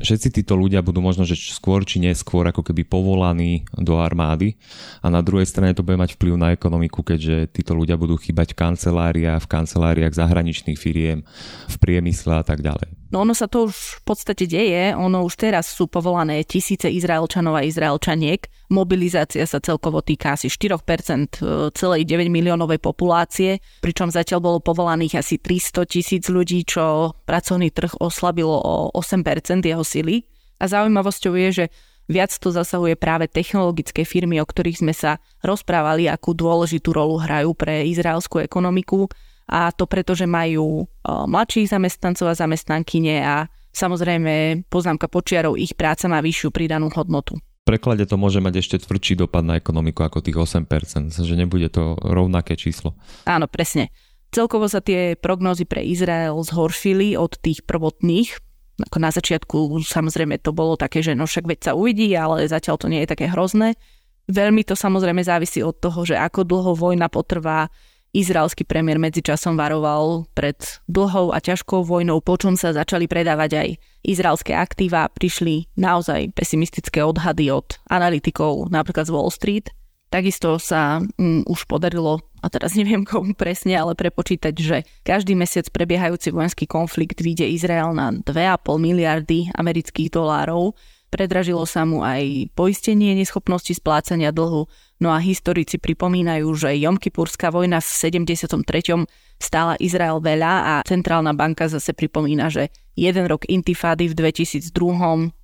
všetci 0.00 0.42
títo 0.42 0.54
ľudia 0.56 0.80
budú 0.80 1.02
možno, 1.02 1.28
že 1.28 1.36
skôr 1.36 1.84
či 1.84 2.00
neskôr 2.00 2.46
ako 2.48 2.64
keby 2.64 2.86
povolaní 2.88 3.68
do 3.76 4.00
armády 4.00 4.56
a 5.04 5.12
na 5.12 5.20
druhej 5.20 5.44
strane 5.44 5.76
to 5.76 5.84
bude 5.84 6.00
mať 6.00 6.16
vplyv 6.16 6.34
na 6.40 6.54
ekonomiku, 6.56 7.04
keďže 7.04 7.52
títo 7.52 7.76
ľudia 7.76 8.00
budú 8.00 8.16
chýbať 8.16 8.56
v 8.56 8.58
kanceláriách, 8.64 9.44
v 9.44 9.50
kanceláriách 9.50 10.16
zahraničných 10.16 10.78
firiem, 10.78 11.26
v 11.68 11.76
priemysle 11.76 12.40
a 12.40 12.44
tak 12.46 12.64
ďalej. 12.64 12.99
No 13.10 13.26
ono 13.26 13.34
sa 13.34 13.50
to 13.50 13.66
už 13.66 13.74
v 13.74 14.02
podstate 14.06 14.46
deje, 14.46 14.94
ono 14.94 15.26
už 15.26 15.34
teraz 15.34 15.66
sú 15.66 15.90
povolané 15.90 16.46
tisíce 16.46 16.86
Izraelčanov 16.86 17.58
a 17.58 17.66
Izraelčaniek. 17.66 18.46
Mobilizácia 18.70 19.42
sa 19.50 19.58
celkovo 19.58 19.98
týka 19.98 20.38
asi 20.38 20.46
4% 20.46 20.78
e, 20.78 21.74
celej 21.74 22.06
9 22.06 22.30
miliónovej 22.30 22.78
populácie, 22.78 23.58
pričom 23.82 24.14
zatiaľ 24.14 24.38
bolo 24.38 24.58
povolaných 24.62 25.26
asi 25.26 25.42
300 25.42 25.90
tisíc 25.90 26.30
ľudí, 26.30 26.62
čo 26.62 27.18
pracovný 27.26 27.74
trh 27.74 27.98
oslabilo 27.98 28.54
o 28.54 28.94
8% 28.94 29.58
jeho 29.66 29.82
sily. 29.82 30.22
A 30.62 30.70
zaujímavosťou 30.70 31.34
je, 31.34 31.48
že 31.50 31.64
viac 32.06 32.30
to 32.30 32.54
zasahuje 32.54 32.94
práve 32.94 33.26
technologické 33.26 34.06
firmy, 34.06 34.38
o 34.38 34.46
ktorých 34.46 34.86
sme 34.86 34.94
sa 34.94 35.18
rozprávali, 35.42 36.06
akú 36.06 36.30
dôležitú 36.30 36.94
rolu 36.94 37.18
hrajú 37.18 37.58
pre 37.58 37.90
izraelskú 37.90 38.38
ekonomiku 38.38 39.10
a 39.50 39.74
to 39.74 39.90
preto, 39.90 40.14
že 40.14 40.30
majú 40.30 40.86
mladších 41.02 41.74
zamestnancov 41.74 42.30
a 42.30 42.38
zamestnankyne 42.38 43.16
a 43.26 43.50
samozrejme 43.74 44.62
poznámka 44.70 45.10
počiarov, 45.10 45.58
ich 45.58 45.74
práca 45.74 46.06
má 46.06 46.22
vyššiu 46.22 46.54
pridanú 46.54 46.86
hodnotu. 46.94 47.34
V 47.66 47.76
preklade 47.76 48.06
to 48.06 48.14
môže 48.14 48.38
mať 48.38 48.62
ešte 48.62 48.76
tvrdší 48.86 49.20
dopad 49.20 49.42
na 49.42 49.58
ekonomiku 49.58 50.06
ako 50.06 50.22
tých 50.22 50.38
8%, 50.38 51.10
že 51.12 51.34
nebude 51.34 51.66
to 51.70 51.98
rovnaké 51.98 52.54
číslo. 52.54 52.94
Áno, 53.26 53.50
presne. 53.50 53.90
Celkovo 54.30 54.70
sa 54.70 54.78
tie 54.78 55.18
prognózy 55.18 55.66
pre 55.66 55.82
Izrael 55.82 56.38
zhoršili 56.38 57.18
od 57.18 57.34
tých 57.42 57.66
prvotných. 57.66 58.30
Ako 58.90 58.98
na 59.02 59.10
začiatku 59.10 59.82
samozrejme 59.82 60.38
to 60.38 60.54
bolo 60.54 60.78
také, 60.78 61.02
že 61.02 61.18
no 61.18 61.26
však 61.26 61.50
veď 61.50 61.58
sa 61.60 61.72
uvidí, 61.74 62.14
ale 62.14 62.46
zatiaľ 62.46 62.78
to 62.78 62.86
nie 62.86 63.02
je 63.02 63.10
také 63.10 63.26
hrozné. 63.26 63.74
Veľmi 64.30 64.62
to 64.62 64.78
samozrejme 64.78 65.20
závisí 65.26 65.60
od 65.60 65.76
toho, 65.82 66.06
že 66.06 66.14
ako 66.14 66.46
dlho 66.46 66.72
vojna 66.78 67.10
potrvá, 67.10 67.66
Izraelský 68.10 68.66
premiér 68.66 68.98
medzičasom 68.98 69.54
varoval 69.54 70.26
pred 70.34 70.58
dlhou 70.90 71.30
a 71.30 71.38
ťažkou 71.38 71.86
vojnou, 71.86 72.18
po 72.18 72.34
čom 72.34 72.58
sa 72.58 72.74
začali 72.74 73.06
predávať 73.06 73.50
aj 73.54 73.68
izraelské 74.02 74.50
aktíva. 74.50 75.06
Prišli 75.14 75.70
naozaj 75.78 76.34
pesimistické 76.34 77.06
odhady 77.06 77.54
od 77.54 77.78
analytikov, 77.86 78.66
napríklad 78.74 79.06
z 79.06 79.14
Wall 79.14 79.30
Street. 79.30 79.70
Takisto 80.10 80.58
sa 80.58 80.98
um, 80.98 81.46
už 81.46 81.70
podarilo, 81.70 82.18
a 82.42 82.50
teraz 82.50 82.74
neviem 82.74 83.06
komu 83.08 83.30
presne, 83.38 83.78
ale 83.78 83.94
prepočítať, 83.94 84.54
že 84.58 84.82
každý 85.06 85.38
mesiac 85.38 85.70
prebiehajúci 85.70 86.34
vojenský 86.34 86.66
konflikt 86.66 87.22
vyjde 87.22 87.46
Izrael 87.46 87.94
na 87.94 88.10
2,5 88.10 88.26
miliardy 88.74 89.54
amerických 89.54 90.10
dolárov. 90.10 90.74
Predražilo 91.10 91.66
sa 91.66 91.82
mu 91.82 92.06
aj 92.06 92.54
poistenie 92.54 93.18
neschopnosti 93.18 93.74
splácania 93.74 94.30
dlhu, 94.30 94.70
no 95.02 95.08
a 95.10 95.18
historici 95.18 95.82
pripomínajú, 95.82 96.46
že 96.54 96.78
Jomkypurská 96.78 97.50
vojna 97.50 97.82
v 97.82 97.90
73. 97.90 98.62
stála 99.42 99.74
Izrael 99.82 100.22
veľa 100.22 100.52
a 100.62 100.74
Centrálna 100.86 101.34
banka 101.34 101.66
zase 101.66 101.98
pripomína, 101.98 102.46
že 102.46 102.70
jeden 102.94 103.26
rok 103.26 103.42
intifády 103.50 104.06
v 104.06 104.14
2002 104.14 104.70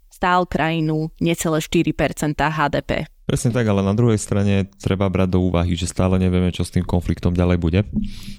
stál 0.07 0.47
krajinu 0.47 1.11
necelé 1.19 1.59
4% 1.59 2.39
HDP. 2.39 3.16
Presne 3.27 3.51
tak, 3.51 3.67
ale 3.67 3.83
na 3.83 3.91
druhej 3.91 4.23
strane 4.23 4.71
treba 4.79 5.11
brať 5.11 5.35
do 5.35 5.43
úvahy, 5.43 5.75
že 5.75 5.91
stále 5.91 6.15
nevieme, 6.15 6.55
čo 6.55 6.63
s 6.63 6.71
tým 6.71 6.87
konfliktom 6.87 7.35
ďalej 7.35 7.59
bude. 7.59 7.81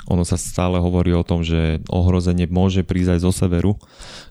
Ono 0.07 0.23
sa 0.23 0.39
stále 0.39 0.79
hovorí 0.79 1.11
o 1.11 1.27
tom, 1.27 1.43
že 1.43 1.83
ohrozenie 1.91 2.47
môže 2.47 2.87
prísť 2.87 3.19
aj 3.19 3.23
zo 3.27 3.31
severu 3.35 3.75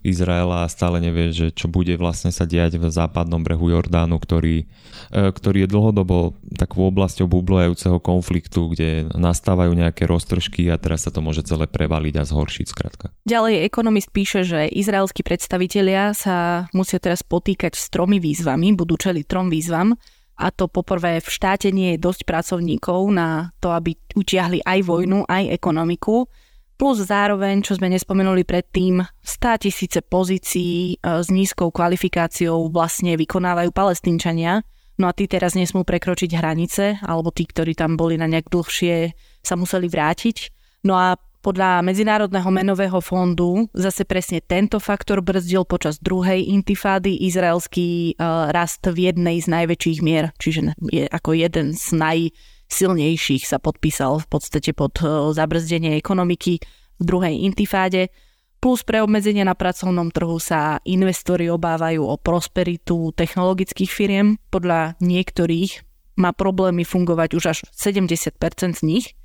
Izraela 0.00 0.64
a 0.64 0.72
stále 0.72 1.04
nevie, 1.04 1.28
že 1.28 1.52
čo 1.52 1.68
bude 1.68 1.92
vlastne 2.00 2.32
sa 2.32 2.48
diať 2.48 2.80
v 2.80 2.88
západnom 2.88 3.44
brehu 3.44 3.68
Jordánu, 3.68 4.16
ktorý, 4.16 4.64
e, 5.12 5.28
ktorý 5.28 5.68
je 5.68 5.72
dlhodobo 5.76 6.40
takou 6.56 6.88
oblasťou 6.88 7.28
bublajúceho 7.28 8.00
konfliktu, 8.00 8.72
kde 8.72 9.12
nastávajú 9.12 9.76
nejaké 9.76 10.08
roztržky 10.08 10.72
a 10.72 10.80
teraz 10.80 11.04
sa 11.04 11.12
to 11.12 11.20
môže 11.20 11.44
celé 11.44 11.68
prevaliť 11.68 12.16
a 12.16 12.24
zhoršiť 12.24 12.66
skratka. 12.72 13.12
Ďalej 13.28 13.60
ekonomist 13.60 14.08
píše, 14.08 14.40
že 14.40 14.72
izraelskí 14.72 15.20
predstavitelia 15.20 16.16
sa 16.16 16.64
musia 16.72 16.96
teraz 16.96 17.20
potýkať 17.20 17.76
s 17.76 17.92
tromi 17.92 18.16
výzvami, 18.16 18.72
budú 18.72 18.96
čeliť 18.96 19.24
trom 19.28 19.52
výzvam 19.52 20.00
a 20.36 20.52
to 20.52 20.68
poprvé 20.68 21.24
v 21.24 21.28
štáte 21.28 21.72
nie 21.72 21.96
je 21.96 22.04
dosť 22.04 22.28
pracovníkov 22.28 23.08
na 23.08 23.56
to, 23.56 23.72
aby 23.72 23.96
utiahli 24.12 24.60
aj 24.60 24.84
vojnu, 24.84 25.24
aj 25.24 25.48
ekonomiku. 25.48 26.28
Plus 26.76 27.00
zároveň, 27.00 27.64
čo 27.64 27.80
sme 27.80 27.88
nespomenuli 27.88 28.44
predtým, 28.44 29.00
100 29.24 29.64
tisíce 29.64 30.04
pozícií 30.04 30.92
e, 30.92 30.94
s 31.00 31.32
nízkou 31.32 31.72
kvalifikáciou 31.72 32.68
vlastne 32.68 33.16
vykonávajú 33.16 33.72
palestínčania. 33.72 34.60
No 35.00 35.08
a 35.08 35.16
tí 35.16 35.24
teraz 35.24 35.56
nesmú 35.56 35.88
prekročiť 35.88 36.36
hranice, 36.36 37.00
alebo 37.00 37.32
tí, 37.32 37.48
ktorí 37.48 37.72
tam 37.72 37.96
boli 37.96 38.20
na 38.20 38.28
nejak 38.28 38.52
dlhšie, 38.52 39.16
sa 39.40 39.56
museli 39.56 39.88
vrátiť. 39.88 40.52
No 40.84 41.00
a 41.00 41.16
podľa 41.46 41.78
Medzinárodného 41.86 42.50
menového 42.50 42.98
fondu 42.98 43.70
zase 43.70 44.02
presne 44.02 44.42
tento 44.42 44.82
faktor 44.82 45.22
brzdil 45.22 45.62
počas 45.62 46.02
druhej 46.02 46.42
intifády 46.42 47.22
izraelský 47.22 48.18
uh, 48.18 48.50
rast 48.50 48.82
v 48.82 49.14
jednej 49.14 49.38
z 49.38 49.54
najväčších 49.54 50.02
mier, 50.02 50.34
čiže 50.42 50.74
je 50.90 51.06
ako 51.06 51.38
jeden 51.38 51.78
z 51.78 51.86
najsilnejších 51.94 53.46
sa 53.46 53.62
podpísal 53.62 54.18
v 54.18 54.26
podstate 54.26 54.74
pod 54.74 54.98
uh, 55.06 55.30
zabrzdenie 55.30 55.94
ekonomiky 55.94 56.58
v 56.98 57.02
druhej 57.06 57.38
intifáde. 57.46 58.10
Plus 58.58 58.82
pre 58.82 58.98
obmedzenia 59.06 59.46
na 59.46 59.54
pracovnom 59.54 60.10
trhu 60.10 60.42
sa 60.42 60.82
investori 60.82 61.46
obávajú 61.46 62.02
o 62.02 62.18
prosperitu 62.18 63.14
technologických 63.14 63.90
firiem. 63.94 64.42
Podľa 64.50 64.98
niektorých 64.98 65.86
má 66.18 66.34
problémy 66.34 66.82
fungovať 66.82 67.30
už 67.38 67.44
až 67.54 67.58
70% 67.70 68.34
z 68.74 68.82
nich– 68.82 69.06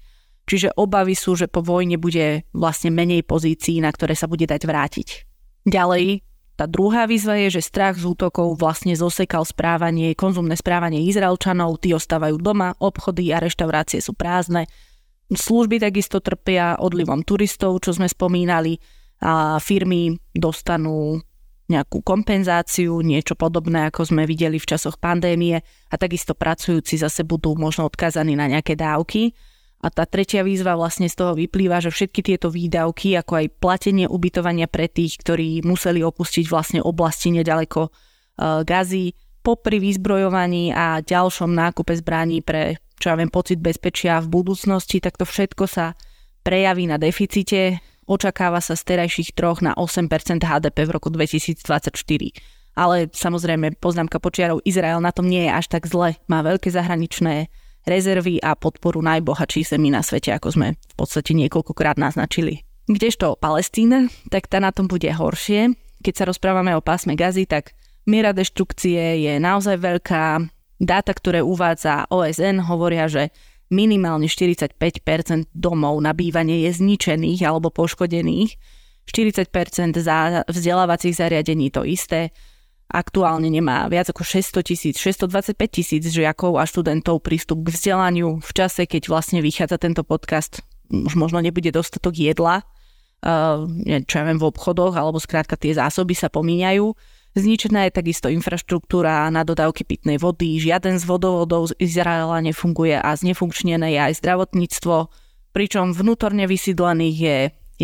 Čiže 0.52 0.76
obavy 0.76 1.16
sú, 1.16 1.40
že 1.40 1.48
po 1.48 1.64
vojne 1.64 1.96
bude 1.96 2.44
vlastne 2.52 2.92
menej 2.92 3.24
pozícií, 3.24 3.80
na 3.80 3.88
ktoré 3.88 4.20
sa 4.20 4.28
bude 4.28 4.44
dať 4.44 4.68
vrátiť. 4.68 5.08
Ďalej, 5.64 6.28
tá 6.60 6.68
druhá 6.68 7.08
výzva 7.08 7.40
je, 7.40 7.56
že 7.56 7.64
strach 7.64 7.96
z 7.96 8.12
útokov 8.12 8.60
vlastne 8.60 8.92
zosekal 8.92 9.48
správanie, 9.48 10.12
konzumné 10.12 10.60
správanie 10.60 11.08
Izraelčanov, 11.08 11.80
tí 11.80 11.96
ostávajú 11.96 12.36
doma, 12.36 12.76
obchody 12.84 13.32
a 13.32 13.40
reštaurácie 13.40 14.04
sú 14.04 14.12
prázdne. 14.12 14.68
Služby 15.32 15.80
takisto 15.80 16.20
trpia 16.20 16.76
odlivom 16.84 17.24
turistov, 17.24 17.80
čo 17.80 17.96
sme 17.96 18.12
spomínali, 18.12 18.76
a 19.24 19.56
firmy 19.64 20.20
dostanú 20.36 21.24
nejakú 21.72 22.04
kompenzáciu, 22.04 23.00
niečo 23.00 23.40
podobné, 23.40 23.88
ako 23.88 24.12
sme 24.12 24.28
videli 24.28 24.60
v 24.60 24.68
časoch 24.68 25.00
pandémie 25.00 25.64
a 25.88 25.96
takisto 25.96 26.36
pracujúci 26.36 27.00
zase 27.00 27.24
budú 27.24 27.56
možno 27.56 27.88
odkazaní 27.88 28.36
na 28.36 28.52
nejaké 28.52 28.76
dávky. 28.76 29.32
A 29.82 29.90
tá 29.90 30.06
tretia 30.06 30.46
výzva 30.46 30.78
vlastne 30.78 31.10
z 31.10 31.18
toho 31.18 31.34
vyplýva, 31.34 31.82
že 31.82 31.90
všetky 31.90 32.22
tieto 32.22 32.54
výdavky, 32.54 33.18
ako 33.18 33.34
aj 33.42 33.46
platenie 33.58 34.06
ubytovania 34.06 34.70
pre 34.70 34.86
tých, 34.86 35.18
ktorí 35.26 35.66
museli 35.66 36.06
opustiť 36.06 36.46
vlastne 36.46 36.80
oblasti 36.86 37.34
nedaleko 37.34 37.90
uh, 37.90 38.62
Gazy, 38.62 39.18
popri 39.42 39.82
vyzbrojovaní 39.82 40.70
a 40.70 41.02
ďalšom 41.02 41.50
nákupe 41.50 41.98
zbraní 41.98 42.46
pre, 42.46 42.78
čo 43.02 43.10
ja 43.10 43.18
viem, 43.18 43.34
pocit 43.34 43.58
bezpečia 43.58 44.22
v 44.22 44.30
budúcnosti, 44.30 45.02
tak 45.02 45.18
to 45.18 45.26
všetko 45.26 45.66
sa 45.66 45.98
prejaví 46.46 46.86
na 46.86 47.02
deficite. 47.02 47.82
Očakáva 48.06 48.62
sa 48.62 48.78
z 48.78 48.86
terajších 48.86 49.34
troch 49.34 49.66
na 49.66 49.74
8% 49.74 50.06
HDP 50.46 50.78
v 50.86 50.92
roku 50.94 51.10
2024. 51.10 51.58
Ale 52.78 53.10
samozrejme, 53.12 53.82
poznámka 53.82 54.22
počiarov, 54.22 54.64
Izrael 54.64 55.02
na 55.02 55.10
tom 55.10 55.28
nie 55.28 55.50
je 55.50 55.52
až 55.52 55.66
tak 55.68 55.90
zle. 55.90 56.16
Má 56.30 56.46
veľké 56.46 56.70
zahraničné 56.70 57.50
rezervy 57.86 58.42
a 58.42 58.54
podporu 58.54 59.02
najbohatších 59.02 59.76
zemí 59.76 59.90
na 59.90 60.06
svete, 60.06 60.34
ako 60.34 60.50
sme 60.54 60.68
v 60.78 60.96
podstate 60.96 61.34
niekoľkokrát 61.34 61.98
naznačili. 61.98 62.66
Kdežto 62.90 63.38
Palestína, 63.38 64.10
tak 64.34 64.50
tá 64.50 64.60
na 64.60 64.74
tom 64.74 64.90
bude 64.90 65.08
horšie. 65.08 65.74
Keď 66.02 66.14
sa 66.18 66.28
rozprávame 66.28 66.74
o 66.74 66.82
pásme 66.82 67.14
Gazy, 67.14 67.46
tak 67.46 67.78
miera 68.10 68.34
deštrukcie 68.34 69.22
je 69.22 69.34
naozaj 69.38 69.78
veľká. 69.78 70.44
Dáta, 70.82 71.14
ktoré 71.14 71.46
uvádza 71.46 72.10
OSN, 72.10 72.66
hovoria, 72.66 73.06
že 73.06 73.30
minimálne 73.70 74.26
45% 74.26 74.76
domov 75.54 76.02
na 76.02 76.12
bývanie 76.12 76.66
je 76.66 76.82
zničených 76.82 77.46
alebo 77.46 77.70
poškodených. 77.70 78.58
40% 79.06 79.98
za 79.98 80.46
vzdelávacích 80.46 81.16
zariadení 81.16 81.74
to 81.74 81.86
isté 81.86 82.34
aktuálne 82.92 83.48
nemá 83.48 83.88
viac 83.88 84.12
ako 84.12 84.22
600 84.28 84.68
tisíc, 84.68 84.96
625 85.00 85.56
tisíc 85.72 86.04
žiakov 86.12 86.60
a 86.60 86.68
študentov 86.68 87.24
prístup 87.24 87.64
k 87.64 87.74
vzdelaniu 87.74 88.44
v 88.44 88.52
čase, 88.52 88.84
keď 88.84 89.08
vlastne 89.08 89.40
vychádza 89.40 89.80
tento 89.80 90.04
podcast. 90.04 90.60
Už 90.92 91.16
možno 91.16 91.40
nebude 91.40 91.72
dostatok 91.72 92.20
jedla, 92.20 92.68
uh, 93.24 93.64
čo 94.06 94.14
ja 94.20 94.24
viem, 94.28 94.38
v 94.38 94.48
obchodoch, 94.52 94.94
alebo 94.94 95.24
skrátka 95.24 95.56
tie 95.56 95.72
zásoby 95.72 96.14
sa 96.14 96.28
pomíňajú. 96.28 96.92
Zničená 97.32 97.88
je 97.88 97.96
takisto 97.96 98.28
infraštruktúra 98.28 99.32
na 99.32 99.48
dodávky 99.48 99.88
pitnej 99.88 100.20
vody, 100.20 100.60
žiaden 100.60 101.00
z 101.00 101.08
vodovodov 101.08 101.72
z 101.72 101.80
Izraela 101.80 102.44
nefunguje 102.44 103.00
a 103.00 103.16
znefunkčnené 103.16 103.96
je 103.96 104.00
aj 104.04 104.20
zdravotníctvo, 104.20 105.08
pričom 105.56 105.96
vnútorne 105.96 106.44
vysídlených 106.44 107.16
je 107.16 107.38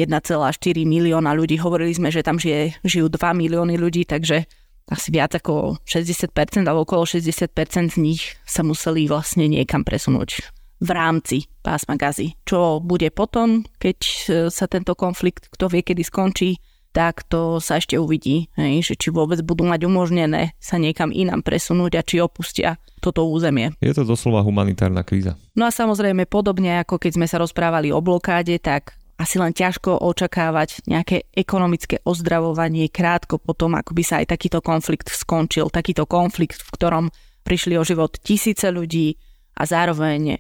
1,4 0.03 0.83
milióna 0.83 1.31
ľudí. 1.31 1.55
Hovorili 1.63 1.95
sme, 1.95 2.11
že 2.11 2.27
tam 2.27 2.35
žije, 2.35 2.83
žijú 2.83 3.07
2 3.07 3.17
milióny 3.23 3.79
ľudí, 3.79 4.03
takže 4.03 4.51
asi 4.87 5.11
viac 5.11 5.35
ako 5.35 5.79
60% 5.83 6.63
alebo 6.63 6.87
okolo 6.87 7.03
60% 7.03 7.95
z 7.95 7.97
nich 7.99 8.39
sa 8.47 8.63
museli 8.63 9.07
vlastne 9.07 9.47
niekam 9.51 9.83
presunúť 9.83 10.57
v 10.77 10.89
rámci 10.93 11.49
pásma 11.65 11.97
gazy. 11.97 12.37
Čo 12.45 12.79
bude 12.79 13.09
potom, 13.09 13.65
keď 13.81 13.97
e, 13.99 14.15
sa 14.53 14.69
tento 14.69 14.93
konflikt, 14.93 15.49
kto 15.49 15.73
vie, 15.73 15.81
kedy 15.81 16.05
skončí, 16.05 16.61
tak 16.93 17.25
to 17.29 17.61
sa 17.61 17.77
ešte 17.77 17.93
uvidí, 17.93 18.49
hej, 18.57 18.81
že 18.81 18.93
či 18.97 19.13
vôbec 19.13 19.37
budú 19.45 19.69
mať 19.69 19.85
umožnené 19.85 20.57
sa 20.57 20.81
niekam 20.81 21.13
inám 21.13 21.45
presunúť 21.45 21.93
a 21.93 22.01
či 22.01 22.17
opustia 22.17 22.81
toto 22.97 23.29
územie. 23.29 23.77
Je 23.77 23.93
to 23.93 24.01
doslova 24.01 24.41
humanitárna 24.41 25.05
kríza. 25.05 25.37
No 25.53 25.69
a 25.69 25.71
samozrejme 25.73 26.25
podobne 26.25 26.81
ako 26.81 26.97
keď 26.97 27.11
sme 27.21 27.27
sa 27.29 27.37
rozprávali 27.37 27.93
o 27.93 28.01
blokáde, 28.01 28.57
tak 28.57 28.97
asi 29.17 29.41
len 29.41 29.51
ťažko 29.51 29.97
očakávať 29.97 30.85
nejaké 30.85 31.25
ekonomické 31.33 31.99
ozdravovanie 32.05 32.85
krátko 32.87 33.41
potom, 33.41 33.73
ako 33.73 33.97
by 33.97 34.03
sa 34.05 34.15
aj 34.21 34.29
takýto 34.29 34.61
konflikt 34.61 35.09
skončil. 35.09 35.73
Takýto 35.73 36.05
konflikt, 36.05 36.61
v 36.61 36.69
ktorom 36.69 37.05
prišli 37.41 37.75
o 37.81 37.83
život 37.83 38.21
tisíce 38.21 38.69
ľudí 38.69 39.17
a 39.57 39.65
zároveň 39.65 40.21
e, 40.29 40.35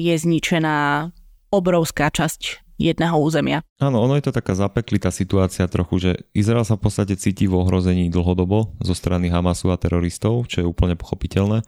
je 0.00 0.14
zničená 0.16 1.10
obrovská 1.52 2.08
časť 2.08 2.64
jedného 2.80 3.14
územia. 3.20 3.60
Áno, 3.78 4.00
ono 4.00 4.16
je 4.16 4.24
to 4.26 4.32
taká 4.32 4.56
zapeklitá 4.56 5.12
situácia 5.12 5.68
trochu, 5.68 6.00
že 6.00 6.10
Izrael 6.32 6.64
sa 6.64 6.80
v 6.80 6.88
podstate 6.88 7.14
cíti 7.20 7.44
v 7.44 7.60
ohrození 7.60 8.08
dlhodobo 8.08 8.74
zo 8.80 8.94
strany 8.96 9.28
Hamasu 9.28 9.70
a 9.70 9.76
teroristov, 9.76 10.48
čo 10.48 10.64
je 10.64 10.66
úplne 10.66 10.96
pochopiteľné 10.96 11.62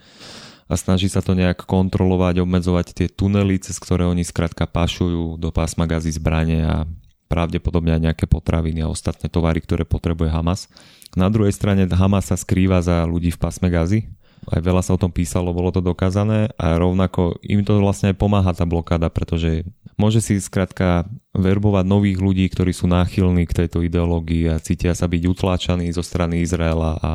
a 0.65 0.75
snaží 0.81 1.13
sa 1.13 1.21
to 1.21 1.37
nejak 1.37 1.69
kontrolovať, 1.69 2.41
obmedzovať 2.41 2.87
tie 2.97 3.07
tunely, 3.13 3.61
cez 3.61 3.77
ktoré 3.77 4.09
oni 4.09 4.25
skrátka 4.25 4.65
pašujú 4.65 5.37
do 5.37 5.49
pásma 5.53 5.85
gazy 5.85 6.17
zbranie 6.17 6.65
a 6.65 6.89
pravdepodobne 7.29 7.93
aj 7.97 8.03
nejaké 8.13 8.25
potraviny 8.29 8.85
a 8.85 8.93
ostatné 8.93 9.29
tovary, 9.29 9.61
ktoré 9.61 9.85
potrebuje 9.85 10.33
Hamas. 10.33 10.71
Na 11.17 11.29
druhej 11.29 11.53
strane 11.53 11.85
Hamas 11.89 12.33
sa 12.33 12.37
skrýva 12.39 12.81
za 12.81 13.05
ľudí 13.05 13.35
v 13.35 13.41
pásme 13.41 13.69
gazy. 13.69 14.09
Aj 14.45 14.61
veľa 14.61 14.85
sa 14.85 14.93
o 14.93 15.01
tom 15.01 15.09
písalo, 15.09 15.57
bolo 15.57 15.73
to 15.73 15.81
dokázané 15.81 16.53
a 16.61 16.77
rovnako 16.77 17.41
im 17.41 17.65
to 17.65 17.81
vlastne 17.81 18.13
aj 18.13 18.21
pomáha 18.21 18.53
tá 18.53 18.69
blokáda, 18.69 19.09
pretože 19.09 19.65
môže 19.97 20.21
si 20.21 20.37
skrátka 20.37 21.09
verbovať 21.33 21.85
nových 21.89 22.21
ľudí, 22.21 22.45
ktorí 22.53 22.77
sú 22.77 22.85
náchylní 22.85 23.49
k 23.49 23.65
tejto 23.65 23.81
ideológii 23.81 24.53
a 24.53 24.61
cítia 24.61 24.93
sa 24.93 25.09
byť 25.09 25.23
utláčaní 25.33 25.89
zo 25.97 26.05
strany 26.05 26.45
Izraela 26.45 27.01
a 27.01 27.11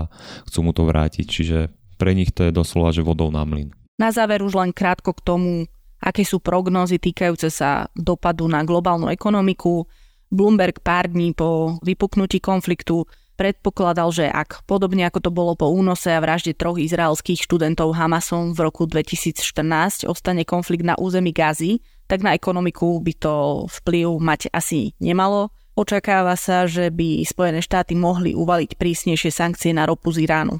chcú 0.49 0.65
mu 0.65 0.71
to 0.73 0.89
vrátiť. 0.89 1.25
Čiže 1.29 1.59
pre 1.99 2.15
nich 2.15 2.31
to 2.31 2.47
je 2.47 2.55
doslova, 2.55 2.95
že 2.95 3.03
vodou 3.03 3.27
na 3.27 3.43
mlyn. 3.43 3.75
Na 3.99 4.15
záver 4.15 4.39
už 4.39 4.55
len 4.55 4.71
krátko 4.71 5.11
k 5.11 5.21
tomu, 5.27 5.51
aké 5.99 6.23
sú 6.23 6.39
prognózy 6.39 6.95
týkajúce 6.95 7.51
sa 7.51 7.91
dopadu 7.91 8.47
na 8.47 8.63
globálnu 8.63 9.11
ekonomiku. 9.11 9.83
Bloomberg 10.31 10.79
pár 10.79 11.11
dní 11.11 11.35
po 11.35 11.75
vypuknutí 11.83 12.39
konfliktu 12.39 13.03
predpokladal, 13.35 14.11
že 14.15 14.27
ak 14.31 14.63
podobne 14.63 15.03
ako 15.03 15.19
to 15.19 15.31
bolo 15.31 15.55
po 15.59 15.67
únose 15.67 16.11
a 16.11 16.23
vražde 16.23 16.55
troch 16.55 16.79
izraelských 16.79 17.43
študentov 17.43 17.95
Hamasom 17.95 18.55
v 18.55 18.59
roku 18.67 18.87
2014 18.87 20.07
ostane 20.07 20.47
konflikt 20.47 20.87
na 20.87 20.95
území 20.95 21.35
Gazy, 21.35 21.83
tak 22.07 22.23
na 22.23 22.35
ekonomiku 22.35 22.99
by 22.99 23.13
to 23.19 23.35
vplyv 23.79 24.19
mať 24.19 24.51
asi 24.55 24.95
nemalo. 24.99 25.51
Očakáva 25.79 26.35
sa, 26.35 26.67
že 26.67 26.91
by 26.91 27.23
Spojené 27.23 27.63
štáty 27.63 27.95
mohli 27.95 28.35
uvaliť 28.35 28.75
prísnejšie 28.75 29.31
sankcie 29.31 29.71
na 29.71 29.87
ropu 29.87 30.11
z 30.11 30.27
Iránu. 30.27 30.59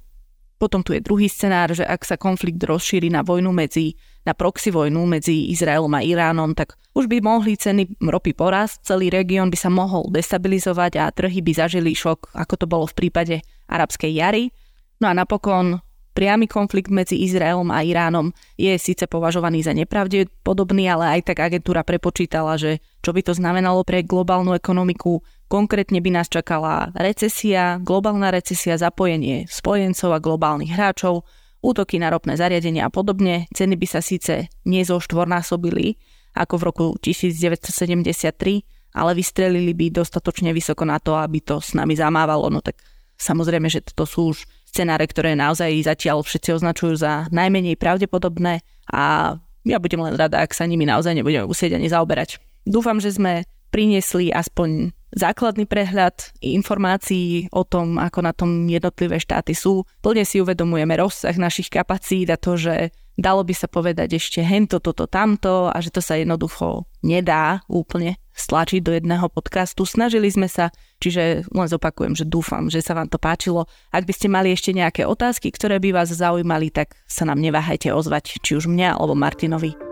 Potom 0.60 0.84
tu 0.84 0.92
je 0.92 1.00
druhý 1.00 1.32
scenár, 1.32 1.72
že 1.72 1.88
ak 1.88 2.04
sa 2.04 2.20
konflikt 2.20 2.60
rozšíri 2.60 3.08
na 3.08 3.24
vojnu 3.24 3.56
medzi, 3.56 3.96
na 4.28 4.36
proxy 4.36 4.76
vojnu 4.76 5.08
medzi 5.08 5.56
Izraelom 5.56 5.96
a 5.96 6.04
Iránom, 6.04 6.52
tak 6.52 6.76
už 6.92 7.08
by 7.08 7.24
mohli 7.24 7.56
ceny 7.56 7.96
ropy 8.04 8.36
porásť, 8.36 8.84
celý 8.84 9.08
región 9.08 9.48
by 9.48 9.56
sa 9.56 9.72
mohol 9.72 10.12
destabilizovať 10.12 11.00
a 11.00 11.16
trhy 11.16 11.40
by 11.40 11.56
zažili 11.56 11.96
šok, 11.96 12.36
ako 12.36 12.54
to 12.60 12.66
bolo 12.68 12.86
v 12.92 12.98
prípade 13.00 13.36
arabskej 13.72 14.12
jary. 14.12 14.52
No 15.00 15.08
a 15.08 15.16
napokon 15.16 15.80
priamy 16.14 16.50
konflikt 16.50 16.92
medzi 16.92 17.20
Izraelom 17.22 17.70
a 17.72 17.86
Iránom 17.86 18.34
je 18.60 18.76
síce 18.76 19.06
považovaný 19.06 19.64
za 19.64 19.72
nepravdepodobný, 19.72 20.90
ale 20.90 21.20
aj 21.20 21.34
tak 21.34 21.46
agentúra 21.46 21.86
prepočítala, 21.86 22.60
že 22.60 22.84
čo 23.00 23.16
by 23.16 23.22
to 23.24 23.34
znamenalo 23.34 23.86
pre 23.88 24.04
globálnu 24.04 24.54
ekonomiku, 24.58 25.22
Konkrétne 25.50 25.98
by 25.98 26.14
nás 26.14 26.30
čakala 26.30 26.94
recesia, 26.94 27.82
globálna 27.82 28.30
recesia, 28.30 28.78
zapojenie 28.78 29.50
spojencov 29.50 30.14
a 30.14 30.22
globálnych 30.22 30.70
hráčov, 30.78 31.26
útoky 31.66 31.98
na 31.98 32.14
ropné 32.14 32.38
zariadenia 32.38 32.86
a 32.86 32.94
podobne. 32.94 33.50
Ceny 33.50 33.74
by 33.74 33.88
sa 33.90 34.06
síce 34.06 34.46
nezoštvornásobili 34.70 35.98
ako 36.38 36.54
v 36.54 36.64
roku 36.70 36.86
1973, 37.02 38.94
ale 38.94 39.12
vystrelili 39.18 39.74
by 39.74 39.90
dostatočne 39.90 40.54
vysoko 40.54 40.86
na 40.86 41.02
to, 41.02 41.18
aby 41.18 41.42
to 41.42 41.58
s 41.58 41.74
nami 41.74 41.98
zamávalo. 41.98 42.54
No 42.54 42.62
tak 42.62 42.78
samozrejme, 43.18 43.74
že 43.74 43.82
to 43.82 44.06
sú 44.06 44.38
už 44.38 44.46
scenáre, 44.70 45.10
ktoré 45.10 45.34
naozaj 45.34 45.90
zatiaľ 45.90 46.22
všetci 46.22 46.62
označujú 46.62 47.02
za 47.02 47.26
najmenej 47.34 47.76
pravdepodobné 47.76 48.62
a 48.94 49.36
ja 49.68 49.78
budem 49.82 50.02
len 50.06 50.16
rada, 50.16 50.40
ak 50.40 50.56
sa 50.56 50.70
nimi 50.70 50.88
naozaj 50.88 51.18
nebudeme 51.18 51.50
musieť 51.50 51.76
ani 51.76 51.92
zaoberať. 51.92 52.40
Dúfam, 52.64 53.02
že 53.02 53.12
sme 53.14 53.44
priniesli 53.70 54.34
aspoň 54.34 54.94
základný 55.14 55.66
prehľad 55.66 56.34
informácií 56.42 57.50
o 57.50 57.66
tom, 57.66 57.98
ako 57.98 58.20
na 58.22 58.34
tom 58.34 58.70
jednotlivé 58.70 59.18
štáty 59.18 59.58
sú. 59.58 59.86
Plne 60.06 60.26
si 60.26 60.42
uvedomujeme 60.42 60.94
rozsah 60.98 61.34
našich 61.34 61.70
kapacít 61.70 62.30
a 62.30 62.38
to, 62.38 62.58
že 62.58 62.94
dalo 63.18 63.42
by 63.42 63.54
sa 63.54 63.68
povedať 63.68 64.16
ešte 64.16 64.40
hento, 64.46 64.78
toto, 64.80 65.10
tamto 65.10 65.68
a 65.70 65.78
že 65.82 65.90
to 65.90 66.02
sa 66.02 66.16
jednoducho 66.16 66.86
nedá 67.02 67.66
úplne 67.68 68.22
stlačiť 68.40 68.80
do 68.80 68.96
jedného 68.96 69.28
podcastu. 69.28 69.84
Snažili 69.84 70.32
sme 70.32 70.48
sa, 70.48 70.72
čiže 71.04 71.44
len 71.52 71.68
zopakujem, 71.68 72.16
že 72.16 72.24
dúfam, 72.24 72.72
že 72.72 72.80
sa 72.80 72.96
vám 72.96 73.12
to 73.12 73.20
páčilo. 73.20 73.68
Ak 73.92 74.08
by 74.08 74.14
ste 74.16 74.32
mali 74.32 74.56
ešte 74.56 74.72
nejaké 74.72 75.04
otázky, 75.04 75.52
ktoré 75.52 75.78
by 75.84 75.92
vás 75.92 76.10
zaujímali, 76.16 76.72
tak 76.72 76.96
sa 77.06 77.28
nám 77.28 77.44
neváhajte 77.44 77.92
ozvať, 77.92 78.40
či 78.40 78.56
už 78.56 78.72
mňa 78.72 78.96
alebo 78.96 79.14
Martinovi. 79.14 79.90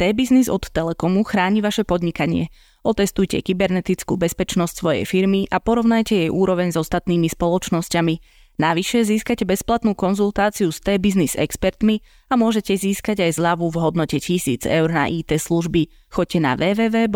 T-Business 0.00 0.48
od 0.48 0.64
Telekomu 0.72 1.20
chráni 1.28 1.60
vaše 1.60 1.84
podnikanie. 1.84 2.48
Otestujte 2.80 3.44
kybernetickú 3.44 4.16
bezpečnosť 4.16 4.72
svojej 4.72 5.04
firmy 5.04 5.44
a 5.52 5.60
porovnajte 5.60 6.24
jej 6.24 6.30
úroveň 6.32 6.72
s 6.72 6.80
ostatnými 6.80 7.28
spoločnosťami. 7.28 8.39
Navyše 8.60 9.08
získate 9.08 9.48
bezplatnú 9.48 9.96
konzultáciu 9.96 10.68
s 10.68 10.84
T-Business 10.84 11.32
expertmi 11.32 12.04
a 12.28 12.36
môžete 12.36 12.76
získať 12.76 13.24
aj 13.24 13.40
zľavu 13.40 13.72
v 13.72 13.80
hodnote 13.80 14.20
1000 14.20 14.68
eur 14.68 14.92
na 14.92 15.08
IT 15.08 15.32
služby. 15.32 15.88
Choďte 16.12 16.44
na 16.44 16.60
www.t.test.eu 16.60 17.08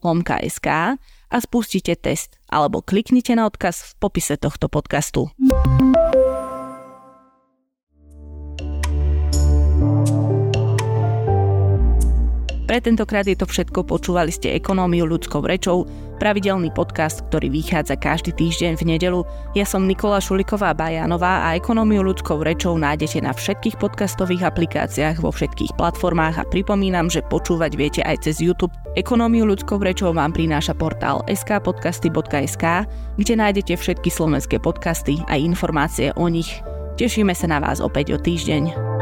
lomka.sk 0.00 0.68
a 1.04 1.36
spustite 1.36 1.92
test 2.00 2.40
alebo 2.48 2.80
kliknite 2.80 3.36
na 3.36 3.44
odkaz 3.44 3.92
v 3.92 3.92
popise 4.00 4.40
tohto 4.40 4.72
podcastu. 4.72 5.28
Pre 12.64 12.80
tentokrát 12.80 13.28
je 13.28 13.36
to 13.36 13.44
všetko, 13.44 13.84
počúvali 13.84 14.32
ste 14.32 14.56
Ekonómiu 14.56 15.04
ľudskou 15.04 15.44
rečou, 15.44 15.84
pravidelný 16.16 16.70
podcast, 16.72 17.26
ktorý 17.28 17.50
vychádza 17.50 17.98
každý 17.98 18.32
týždeň 18.32 18.78
v 18.78 18.84
nedelu. 18.96 19.20
Ja 19.52 19.68
som 19.68 19.84
Nikola 19.84 20.22
Šuliková 20.22 20.72
Bajanová 20.72 21.50
a 21.50 21.58
Ekonómiu 21.58 22.06
ľudskou 22.06 22.40
rečou 22.40 22.78
nájdete 22.78 23.20
na 23.20 23.34
všetkých 23.34 23.76
podcastových 23.82 24.46
aplikáciách 24.46 25.20
vo 25.20 25.34
všetkých 25.34 25.74
platformách 25.74 26.40
a 26.40 26.48
pripomínam, 26.48 27.10
že 27.10 27.26
počúvať 27.26 27.72
viete 27.74 28.00
aj 28.06 28.30
cez 28.30 28.40
YouTube. 28.40 28.72
Ekonómiu 28.94 29.44
ľudskou 29.44 29.82
rečou 29.82 30.14
vám 30.14 30.30
prináša 30.30 30.72
portál 30.72 31.26
skpodcasty.sk, 31.26 32.64
kde 33.18 33.34
nájdete 33.34 33.74
všetky 33.74 34.08
slovenské 34.08 34.62
podcasty 34.62 35.18
a 35.26 35.34
informácie 35.34 36.14
o 36.14 36.30
nich. 36.30 36.62
Tešíme 36.94 37.34
sa 37.34 37.50
na 37.50 37.58
vás 37.58 37.82
opäť 37.82 38.14
o 38.14 38.18
týždeň. 38.22 38.93